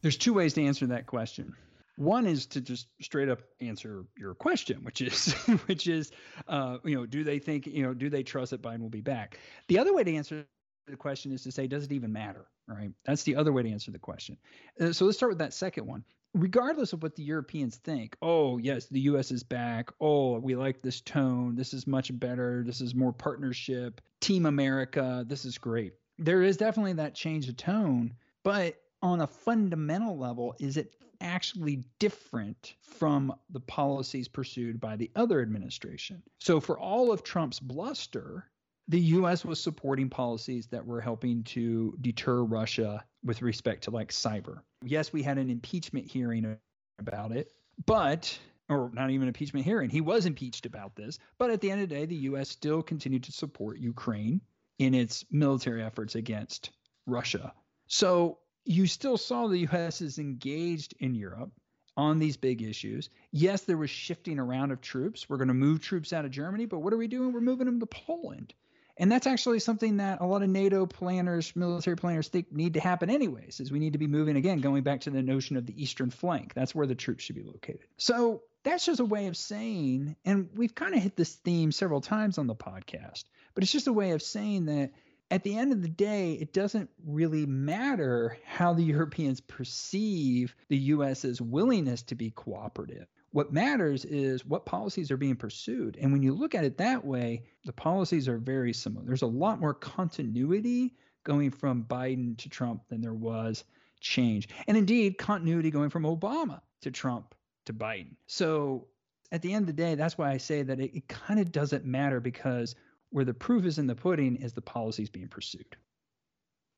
There's 0.00 0.16
two 0.16 0.34
ways 0.34 0.54
to 0.54 0.64
answer 0.64 0.86
that 0.86 1.06
question. 1.06 1.54
One 1.96 2.26
is 2.26 2.46
to 2.46 2.60
just 2.60 2.88
straight 3.00 3.28
up 3.28 3.42
answer 3.60 4.04
your 4.16 4.34
question, 4.34 4.82
which 4.82 5.00
is, 5.00 5.32
which 5.66 5.86
is, 5.86 6.10
uh, 6.48 6.78
you 6.84 6.96
know, 6.96 7.06
do 7.06 7.24
they 7.24 7.38
think, 7.38 7.66
you 7.66 7.82
know, 7.82 7.94
do 7.94 8.10
they 8.10 8.22
trust 8.22 8.50
that 8.50 8.62
Biden 8.62 8.80
will 8.80 8.88
be 8.88 9.00
back? 9.00 9.38
The 9.68 9.78
other 9.78 9.94
way 9.94 10.04
to 10.04 10.14
answer 10.14 10.44
the 10.86 10.96
question 10.96 11.32
is 11.32 11.42
to 11.44 11.52
say, 11.52 11.66
does 11.66 11.84
it 11.84 11.92
even 11.92 12.12
matter? 12.12 12.46
Right? 12.66 12.90
That's 13.04 13.22
the 13.22 13.36
other 13.36 13.52
way 13.52 13.62
to 13.62 13.70
answer 13.70 13.90
the 13.90 13.98
question. 13.98 14.36
Uh, 14.80 14.92
so 14.92 15.04
let's 15.04 15.18
start 15.18 15.30
with 15.30 15.38
that 15.38 15.54
second 15.54 15.86
one. 15.86 16.04
Regardless 16.32 16.92
of 16.92 17.02
what 17.02 17.14
the 17.14 17.22
Europeans 17.22 17.76
think, 17.76 18.16
oh 18.20 18.58
yes, 18.58 18.86
the 18.86 19.00
U.S. 19.00 19.30
is 19.30 19.44
back. 19.44 19.90
Oh, 20.00 20.40
we 20.40 20.56
like 20.56 20.82
this 20.82 21.00
tone. 21.00 21.54
This 21.54 21.72
is 21.72 21.86
much 21.86 22.18
better. 22.18 22.64
This 22.66 22.80
is 22.80 22.92
more 22.92 23.12
partnership. 23.12 24.00
Team 24.20 24.46
America. 24.46 25.24
This 25.28 25.44
is 25.44 25.58
great. 25.58 25.92
There 26.18 26.42
is 26.42 26.56
definitely 26.56 26.94
that 26.94 27.14
change 27.14 27.48
of 27.48 27.56
tone, 27.56 28.14
but 28.42 28.80
on 29.04 29.20
a 29.20 29.26
fundamental 29.26 30.16
level, 30.16 30.56
is 30.58 30.78
it 30.78 30.96
actually 31.20 31.84
different 31.98 32.74
from 32.80 33.32
the 33.50 33.60
policies 33.60 34.26
pursued 34.26 34.80
by 34.80 34.96
the 34.96 35.10
other 35.14 35.42
administration. 35.42 36.22
So, 36.40 36.58
for 36.58 36.78
all 36.78 37.12
of 37.12 37.22
Trump's 37.22 37.60
bluster, 37.60 38.50
the 38.88 39.00
U.S. 39.00 39.44
was 39.44 39.62
supporting 39.62 40.08
policies 40.08 40.66
that 40.68 40.84
were 40.84 41.00
helping 41.00 41.44
to 41.44 41.96
deter 42.00 42.42
Russia 42.42 43.04
with 43.22 43.42
respect 43.42 43.84
to 43.84 43.90
like 43.90 44.10
cyber. 44.10 44.58
Yes, 44.82 45.12
we 45.12 45.22
had 45.22 45.38
an 45.38 45.50
impeachment 45.50 46.06
hearing 46.06 46.56
about 46.98 47.30
it, 47.30 47.52
but 47.86 48.38
or 48.70 48.90
not 48.94 49.10
even 49.10 49.28
impeachment 49.28 49.66
hearing. 49.66 49.90
He 49.90 50.00
was 50.00 50.24
impeached 50.24 50.64
about 50.64 50.96
this, 50.96 51.18
but 51.36 51.50
at 51.50 51.60
the 51.60 51.70
end 51.70 51.82
of 51.82 51.90
the 51.90 51.94
day, 51.94 52.06
the 52.06 52.14
U.S. 52.16 52.48
still 52.48 52.82
continued 52.82 53.24
to 53.24 53.32
support 53.32 53.78
Ukraine 53.78 54.40
in 54.78 54.94
its 54.94 55.26
military 55.30 55.82
efforts 55.82 56.14
against 56.14 56.70
Russia. 57.06 57.52
So 57.86 58.38
you 58.64 58.86
still 58.86 59.16
saw 59.16 59.46
the 59.46 59.58
U.S. 59.58 60.00
is 60.00 60.18
engaged 60.18 60.94
in 60.98 61.14
Europe 61.14 61.50
on 61.96 62.18
these 62.18 62.36
big 62.36 62.62
issues. 62.62 63.10
Yes, 63.30 63.62
there 63.62 63.76
was 63.76 63.90
shifting 63.90 64.38
around 64.38 64.72
of 64.72 64.80
troops. 64.80 65.28
We're 65.28 65.36
going 65.36 65.48
to 65.48 65.54
move 65.54 65.80
troops 65.80 66.12
out 66.12 66.24
of 66.24 66.30
Germany, 66.30 66.66
but 66.66 66.80
what 66.80 66.92
are 66.92 66.96
we 66.96 67.06
doing? 67.06 67.32
We're 67.32 67.40
moving 67.40 67.66
them 67.66 67.80
to 67.80 67.86
Poland. 67.86 68.54
And 68.96 69.10
that's 69.10 69.26
actually 69.26 69.58
something 69.58 69.96
that 69.96 70.20
a 70.20 70.26
lot 70.26 70.42
of 70.42 70.48
NATO 70.48 70.86
planners, 70.86 71.54
military 71.56 71.96
planners 71.96 72.28
think 72.28 72.52
need 72.52 72.74
to 72.74 72.80
happen 72.80 73.10
anyways, 73.10 73.58
is 73.58 73.72
we 73.72 73.80
need 73.80 73.94
to 73.94 73.98
be 73.98 74.06
moving 74.06 74.36
again, 74.36 74.60
going 74.60 74.84
back 74.84 75.02
to 75.02 75.10
the 75.10 75.22
notion 75.22 75.56
of 75.56 75.66
the 75.66 75.82
eastern 75.82 76.10
flank. 76.10 76.54
That's 76.54 76.74
where 76.74 76.86
the 76.86 76.94
troops 76.94 77.24
should 77.24 77.34
be 77.34 77.42
located. 77.42 77.86
So 77.96 78.42
that's 78.62 78.86
just 78.86 79.00
a 79.00 79.04
way 79.04 79.26
of 79.26 79.36
saying, 79.36 80.14
and 80.24 80.48
we've 80.54 80.74
kind 80.74 80.94
of 80.94 81.02
hit 81.02 81.16
this 81.16 81.34
theme 81.34 81.72
several 81.72 82.00
times 82.00 82.38
on 82.38 82.46
the 82.46 82.54
podcast, 82.54 83.24
but 83.54 83.64
it's 83.64 83.72
just 83.72 83.88
a 83.88 83.92
way 83.92 84.12
of 84.12 84.22
saying 84.22 84.66
that 84.66 84.92
at 85.30 85.42
the 85.42 85.56
end 85.56 85.72
of 85.72 85.82
the 85.82 85.88
day, 85.88 86.34
it 86.34 86.52
doesn't 86.52 86.90
really 87.04 87.46
matter 87.46 88.38
how 88.44 88.72
the 88.72 88.82
Europeans 88.94 89.40
perceive 89.40 90.54
the 90.68 90.76
US's 90.76 91.40
willingness 91.40 92.02
to 92.02 92.14
be 92.14 92.30
cooperative. 92.30 93.06
What 93.30 93.52
matters 93.52 94.04
is 94.04 94.46
what 94.46 94.64
policies 94.64 95.10
are 95.10 95.16
being 95.16 95.34
pursued. 95.34 95.98
And 96.00 96.12
when 96.12 96.22
you 96.22 96.32
look 96.32 96.54
at 96.54 96.64
it 96.64 96.78
that 96.78 97.04
way, 97.04 97.42
the 97.64 97.72
policies 97.72 98.28
are 98.28 98.38
very 98.38 98.72
similar. 98.72 99.04
There's 99.04 99.22
a 99.22 99.26
lot 99.26 99.58
more 99.58 99.74
continuity 99.74 100.94
going 101.24 101.50
from 101.50 101.84
Biden 101.84 102.36
to 102.38 102.48
Trump 102.48 102.82
than 102.88 103.00
there 103.00 103.14
was 103.14 103.64
change. 104.00 104.48
And 104.68 104.76
indeed, 104.76 105.18
continuity 105.18 105.70
going 105.70 105.90
from 105.90 106.04
Obama 106.04 106.60
to 106.82 106.92
Trump 106.92 107.34
to 107.64 107.72
Biden. 107.72 108.14
So 108.26 108.86
at 109.32 109.42
the 109.42 109.52
end 109.52 109.64
of 109.64 109.66
the 109.66 109.82
day, 109.82 109.96
that's 109.96 110.16
why 110.16 110.30
I 110.30 110.36
say 110.36 110.62
that 110.62 110.78
it, 110.78 110.94
it 110.94 111.08
kind 111.08 111.40
of 111.40 111.50
doesn't 111.50 111.84
matter 111.84 112.20
because 112.20 112.76
where 113.14 113.24
the 113.24 113.32
proof 113.32 113.64
is 113.64 113.78
in 113.78 113.86
the 113.86 113.94
pudding 113.94 114.34
is 114.34 114.54
the 114.54 114.60
policies 114.60 115.08
being 115.08 115.28
pursued. 115.28 115.76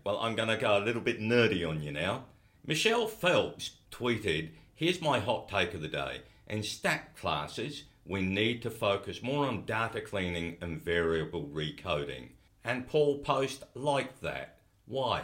Well, 0.05 0.19
I'm 0.19 0.37
going 0.37 0.51
to 0.51 0.59
go 0.59 0.77
a 0.77 0.85
little 0.85 1.01
bit 1.01 1.19
nerdy 1.19 1.67
on 1.67 1.83
you 1.83 1.93
now. 1.93 2.27
Michelle 2.67 3.07
Phelps 3.07 3.79
tweeted, 3.91 4.51
Here's 4.75 5.01
my 5.01 5.19
hot 5.19 5.49
take 5.49 5.73
of 5.73 5.81
the 5.81 5.89
day. 5.89 6.21
In 6.47 6.59
stats 6.59 7.17
classes, 7.19 7.85
we 8.05 8.21
need 8.21 8.61
to 8.63 8.71
focus 8.71 9.23
more 9.23 9.47
on 9.47 9.65
data 9.65 10.03
cleaning 10.03 10.59
and 10.61 10.85
variable 10.85 11.45
recoding. 11.45 12.33
And 12.63 12.87
Paul 12.87 13.21
Poast 13.21 13.65
liked 13.75 14.21
that. 14.21 14.59
Why? 14.85 15.23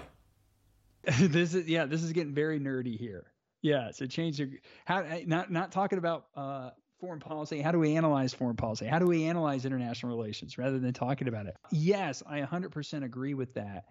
this 1.19 1.53
is 1.53 1.69
yeah, 1.69 1.85
this 1.85 2.03
is 2.03 2.13
getting 2.13 2.33
very 2.33 2.59
nerdy 2.59 2.99
here. 2.99 3.27
Yeah, 3.61 3.91
so 3.91 4.07
change 4.07 4.39
your 4.39 4.49
how 4.87 5.05
not 5.27 5.53
not 5.53 5.73
talking 5.73 5.99
about 5.99 6.29
uh, 6.35 6.71
foreign 7.03 7.19
policy? 7.19 7.61
How 7.61 7.73
do 7.73 7.81
we 7.81 7.97
analyze 7.97 8.33
foreign 8.33 8.55
policy? 8.55 8.87
How 8.87 9.01
do 9.01 9.07
we 9.07 9.25
analyze 9.25 9.67
international 9.67 10.17
relations 10.17 10.57
rather 10.57 10.79
than 10.79 10.93
talking 10.93 11.27
about 11.27 11.47
it? 11.47 11.57
Yes, 11.73 12.23
I 12.25 12.41
100% 12.43 13.03
agree 13.03 13.35
with 13.35 13.55
that 13.55 13.87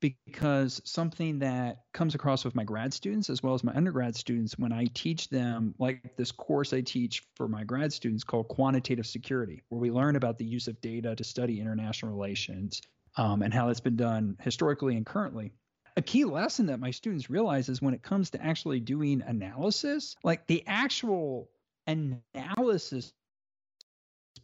because 0.00 0.80
something 0.84 1.40
that 1.40 1.82
comes 1.92 2.14
across 2.14 2.42
with 2.42 2.54
my 2.54 2.64
grad 2.64 2.94
students 2.94 3.28
as 3.28 3.42
well 3.42 3.52
as 3.52 3.62
my 3.62 3.74
undergrad 3.74 4.16
students 4.16 4.58
when 4.58 4.72
I 4.72 4.86
teach 4.94 5.28
them, 5.28 5.74
like 5.78 6.16
this 6.16 6.32
course 6.32 6.72
I 6.72 6.80
teach 6.80 7.22
for 7.36 7.48
my 7.48 7.64
grad 7.64 7.92
students 7.92 8.24
called 8.24 8.48
Quantitative 8.48 9.06
Security, 9.06 9.62
where 9.68 9.80
we 9.80 9.90
learn 9.90 10.16
about 10.16 10.38
the 10.38 10.46
use 10.46 10.66
of 10.66 10.80
data 10.80 11.14
to 11.14 11.22
study 11.22 11.60
international 11.60 12.12
relations 12.12 12.80
um, 13.18 13.42
and 13.42 13.52
how 13.52 13.68
it's 13.68 13.80
been 13.80 13.96
done 13.96 14.38
historically 14.40 14.96
and 14.96 15.04
currently. 15.04 15.52
a 15.98 16.02
key 16.02 16.24
lesson 16.24 16.66
that 16.66 16.80
my 16.80 16.90
students 16.90 17.28
realize 17.28 17.68
is 17.68 17.82
when 17.82 17.92
it 17.92 18.02
comes 18.02 18.30
to 18.30 18.42
actually 18.42 18.80
doing 18.80 19.22
analysis, 19.22 20.16
like 20.24 20.46
the 20.46 20.64
actual 20.66 21.50
analysis 21.86 22.53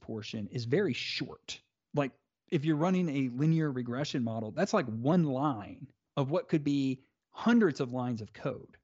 portion 0.00 0.48
is 0.50 0.64
very 0.64 0.92
short. 0.92 1.60
Like 1.94 2.12
if 2.50 2.64
you're 2.64 2.76
running 2.76 3.08
a 3.08 3.30
linear 3.36 3.70
regression 3.70 4.24
model, 4.24 4.50
that's 4.50 4.74
like 4.74 4.86
one 4.86 5.24
line 5.24 5.86
of 6.16 6.30
what 6.30 6.48
could 6.48 6.64
be 6.64 7.00
hundreds 7.30 7.80
of 7.80 7.92
lines 7.92 8.20
of 8.20 8.32
code. 8.32 8.76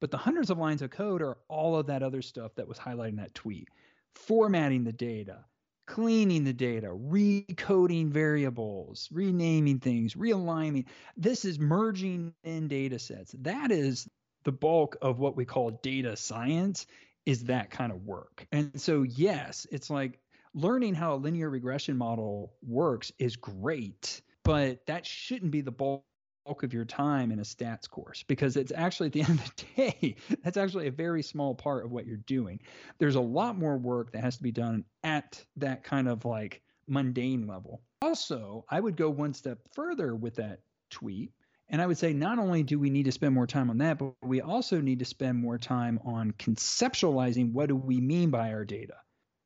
But 0.00 0.12
the 0.12 0.16
hundreds 0.16 0.50
of 0.50 0.58
lines 0.58 0.82
of 0.82 0.90
code 0.90 1.22
are 1.22 1.38
all 1.48 1.76
of 1.76 1.86
that 1.86 2.04
other 2.04 2.22
stuff 2.22 2.54
that 2.54 2.68
was 2.68 2.78
highlighted 2.78 3.08
in 3.08 3.16
that 3.16 3.34
tweet 3.34 3.68
formatting 4.14 4.84
the 4.84 4.92
data, 4.92 5.44
cleaning 5.86 6.44
the 6.44 6.52
data, 6.52 6.88
recoding 6.88 8.08
variables, 8.08 9.08
renaming 9.12 9.78
things, 9.78 10.14
realigning. 10.14 10.84
This 11.16 11.44
is 11.44 11.58
merging 11.58 12.34
in 12.44 12.68
data 12.68 12.98
sets. 12.98 13.34
That 13.40 13.70
is 13.70 14.08
the 14.44 14.52
bulk 14.52 14.96
of 15.02 15.18
what 15.18 15.36
we 15.36 15.44
call 15.44 15.70
data 15.82 16.16
science 16.16 16.86
is 17.28 17.44
that 17.44 17.68
kind 17.70 17.92
of 17.92 18.06
work. 18.06 18.46
And 18.52 18.80
so 18.80 19.02
yes, 19.02 19.66
it's 19.70 19.90
like 19.90 20.18
learning 20.54 20.94
how 20.94 21.14
a 21.14 21.16
linear 21.16 21.50
regression 21.50 21.94
model 21.94 22.54
works 22.66 23.12
is 23.18 23.36
great, 23.36 24.22
but 24.44 24.86
that 24.86 25.04
shouldn't 25.04 25.50
be 25.50 25.60
the 25.60 25.70
bulk 25.70 26.02
of 26.62 26.72
your 26.72 26.86
time 26.86 27.30
in 27.30 27.38
a 27.40 27.42
stats 27.42 27.86
course 27.86 28.24
because 28.26 28.56
it's 28.56 28.72
actually 28.74 29.08
at 29.08 29.12
the 29.12 29.20
end 29.28 29.38
of 29.40 29.52
the 29.56 29.64
day 29.76 30.16
that's 30.42 30.56
actually 30.56 30.86
a 30.86 30.90
very 30.90 31.22
small 31.22 31.54
part 31.54 31.84
of 31.84 31.92
what 31.92 32.06
you're 32.06 32.16
doing 32.16 32.58
there's 32.98 33.16
a 33.16 33.20
lot 33.20 33.58
more 33.58 33.76
work 33.76 34.10
that 34.10 34.24
has 34.24 34.38
to 34.38 34.42
be 34.42 34.50
done 34.50 34.82
at 35.04 35.44
that 35.56 35.84
kind 35.84 36.08
of 36.08 36.24
like 36.24 36.62
mundane 36.86 37.46
level 37.46 37.82
also 38.00 38.64
i 38.70 38.80
would 38.80 38.96
go 38.96 39.10
one 39.10 39.34
step 39.34 39.58
further 39.74 40.16
with 40.16 40.34
that 40.36 40.60
tweet 40.88 41.30
and 41.70 41.82
i 41.82 41.86
would 41.86 41.98
say 41.98 42.12
not 42.12 42.38
only 42.38 42.62
do 42.62 42.78
we 42.78 42.90
need 42.90 43.04
to 43.04 43.12
spend 43.12 43.34
more 43.34 43.46
time 43.46 43.70
on 43.70 43.78
that 43.78 43.98
but 43.98 44.12
we 44.22 44.40
also 44.40 44.80
need 44.80 44.98
to 44.98 45.04
spend 45.04 45.38
more 45.38 45.58
time 45.58 46.00
on 46.04 46.32
conceptualizing 46.32 47.52
what 47.52 47.68
do 47.68 47.76
we 47.76 48.00
mean 48.00 48.30
by 48.30 48.52
our 48.52 48.64
data. 48.64 48.94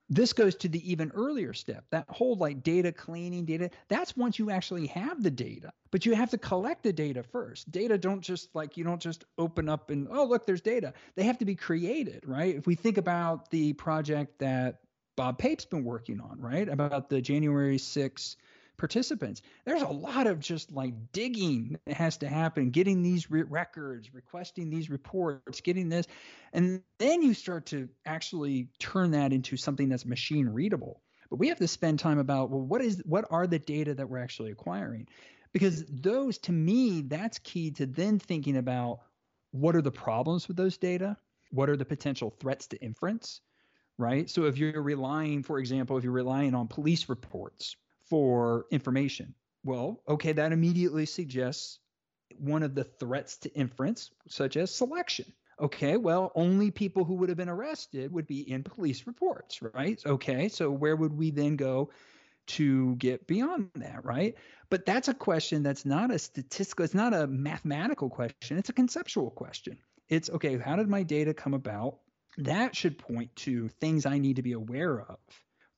This 0.08 0.34
goes 0.34 0.56
to 0.56 0.68
the 0.68 0.90
even 0.90 1.10
earlier 1.14 1.54
step 1.54 1.86
that 1.90 2.04
whole 2.08 2.36
like 2.36 2.62
data 2.62 2.92
cleaning 2.92 3.46
data. 3.46 3.70
That's 3.88 4.14
once 4.14 4.38
you 4.38 4.50
actually 4.50 4.88
have 4.88 5.22
the 5.22 5.30
data 5.30 5.72
but 5.90 6.04
you 6.06 6.14
have 6.14 6.30
to 6.30 6.38
collect 6.38 6.82
the 6.82 6.92
data 6.92 7.22
first. 7.22 7.70
Data 7.70 7.96
don't 7.96 8.20
just 8.20 8.54
like 8.54 8.76
you 8.76 8.84
don't 8.84 9.00
just 9.00 9.24
open 9.38 9.68
up 9.68 9.90
and 9.90 10.08
oh 10.10 10.24
look 10.24 10.44
there's 10.44 10.60
data. 10.60 10.92
They 11.14 11.24
have 11.24 11.38
to 11.38 11.44
be 11.44 11.54
created 11.54 12.24
right? 12.26 12.54
If 12.54 12.66
we 12.66 12.74
think 12.74 12.98
about 12.98 13.50
the 13.50 13.72
project 13.72 14.40
that 14.40 14.80
bob 15.16 15.38
pape's 15.38 15.64
been 15.64 15.84
working 15.84 16.20
on 16.20 16.40
right? 16.40 16.68
About 16.68 17.08
the 17.08 17.22
january 17.22 17.78
6 17.78 18.36
participants. 18.76 19.42
There's 19.64 19.82
a 19.82 19.88
lot 19.88 20.26
of 20.26 20.40
just 20.40 20.72
like 20.72 21.12
digging 21.12 21.78
that 21.86 21.96
has 21.96 22.16
to 22.18 22.28
happen, 22.28 22.70
getting 22.70 23.02
these 23.02 23.30
re- 23.30 23.42
records, 23.42 24.12
requesting 24.12 24.70
these 24.70 24.90
reports, 24.90 25.60
getting 25.60 25.88
this. 25.88 26.06
And 26.52 26.82
then 26.98 27.22
you 27.22 27.34
start 27.34 27.66
to 27.66 27.88
actually 28.04 28.68
turn 28.78 29.12
that 29.12 29.32
into 29.32 29.56
something 29.56 29.88
that's 29.88 30.06
machine 30.06 30.48
readable. 30.48 31.02
But 31.30 31.38
we 31.38 31.48
have 31.48 31.58
to 31.58 31.68
spend 31.68 31.98
time 31.98 32.18
about 32.18 32.50
well, 32.50 32.60
what 32.60 32.82
is 32.82 33.02
what 33.06 33.24
are 33.30 33.46
the 33.46 33.58
data 33.58 33.94
that 33.94 34.08
we're 34.08 34.18
actually 34.18 34.50
acquiring? 34.50 35.08
Because 35.52 35.84
those 35.88 36.38
to 36.38 36.52
me, 36.52 37.02
that's 37.02 37.38
key 37.38 37.70
to 37.72 37.86
then 37.86 38.18
thinking 38.18 38.56
about 38.56 39.00
what 39.50 39.76
are 39.76 39.82
the 39.82 39.90
problems 39.90 40.48
with 40.48 40.56
those 40.56 40.76
data? 40.76 41.16
What 41.50 41.70
are 41.70 41.76
the 41.76 41.84
potential 41.84 42.34
threats 42.38 42.66
to 42.68 42.82
inference? 42.82 43.40
Right. 43.98 44.28
So 44.28 44.44
if 44.44 44.58
you're 44.58 44.82
relying, 44.82 45.42
for 45.42 45.58
example, 45.58 45.96
if 45.98 46.04
you're 46.04 46.12
relying 46.12 46.54
on 46.54 46.66
police 46.66 47.08
reports 47.08 47.76
for 48.12 48.66
information. 48.70 49.34
Well, 49.64 50.02
okay, 50.06 50.32
that 50.32 50.52
immediately 50.52 51.06
suggests 51.06 51.78
one 52.36 52.62
of 52.62 52.74
the 52.74 52.84
threats 52.84 53.38
to 53.38 53.54
inference, 53.54 54.10
such 54.28 54.58
as 54.58 54.70
selection. 54.70 55.24
Okay, 55.58 55.96
well, 55.96 56.30
only 56.34 56.70
people 56.70 57.04
who 57.04 57.14
would 57.14 57.30
have 57.30 57.38
been 57.38 57.48
arrested 57.48 58.12
would 58.12 58.26
be 58.26 58.40
in 58.40 58.64
police 58.64 59.06
reports, 59.06 59.62
right? 59.62 59.98
Okay, 60.04 60.50
so 60.50 60.70
where 60.70 60.94
would 60.94 61.16
we 61.16 61.30
then 61.30 61.56
go 61.56 61.88
to 62.48 62.96
get 62.96 63.26
beyond 63.26 63.70
that, 63.76 64.04
right? 64.04 64.34
But 64.68 64.84
that's 64.84 65.08
a 65.08 65.14
question 65.14 65.62
that's 65.62 65.86
not 65.86 66.10
a 66.10 66.18
statistical, 66.18 66.84
it's 66.84 66.92
not 66.92 67.14
a 67.14 67.26
mathematical 67.26 68.10
question, 68.10 68.58
it's 68.58 68.68
a 68.68 68.74
conceptual 68.74 69.30
question. 69.30 69.78
It's 70.10 70.28
okay, 70.28 70.58
how 70.58 70.76
did 70.76 70.86
my 70.86 71.02
data 71.02 71.32
come 71.32 71.54
about? 71.54 72.00
That 72.36 72.76
should 72.76 72.98
point 72.98 73.34
to 73.36 73.68
things 73.80 74.04
I 74.04 74.18
need 74.18 74.36
to 74.36 74.42
be 74.42 74.52
aware 74.52 75.00
of 75.00 75.16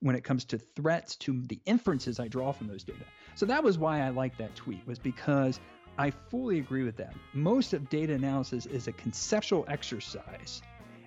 when 0.05 0.15
it 0.15 0.23
comes 0.23 0.45
to 0.45 0.59
threats 0.59 1.17
to 1.17 1.41
the 1.47 1.59
inferences 1.65 2.21
I 2.21 2.29
draw 2.29 2.53
from 2.53 2.67
those 2.67 2.85
data. 2.85 3.07
So 3.37 3.47
that 3.47 3.65
was 3.65 3.79
why 3.79 4.03
I 4.03 4.11
liked 4.11 4.37
that 4.37 4.55
tweet 4.55 4.87
was 4.87 4.99
because 4.99 5.61
I 5.97 6.11
fully 6.11 6.59
agree 6.59 6.85
with 6.85 6.99
that. 6.99 7.15
Most 7.33 7.73
of 7.73 7.89
data 7.89 8.13
analysis 8.13 8.67
is 8.67 8.87
a 8.87 8.93
conceptual 8.93 9.65
exercise 9.67 10.61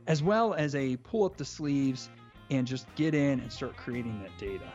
as 0.08 0.24
well 0.24 0.56
as 0.56 0.74
a 0.74 0.96
pull 0.98 1.26
up 1.26 1.38
the 1.38 1.46
sleeves 1.46 2.10
and 2.50 2.66
just 2.66 2.88
get 2.96 3.14
in 3.14 3.40
and 3.40 3.52
start 3.52 3.78
creating 3.78 4.20
that 4.24 4.36
data. 4.40 4.68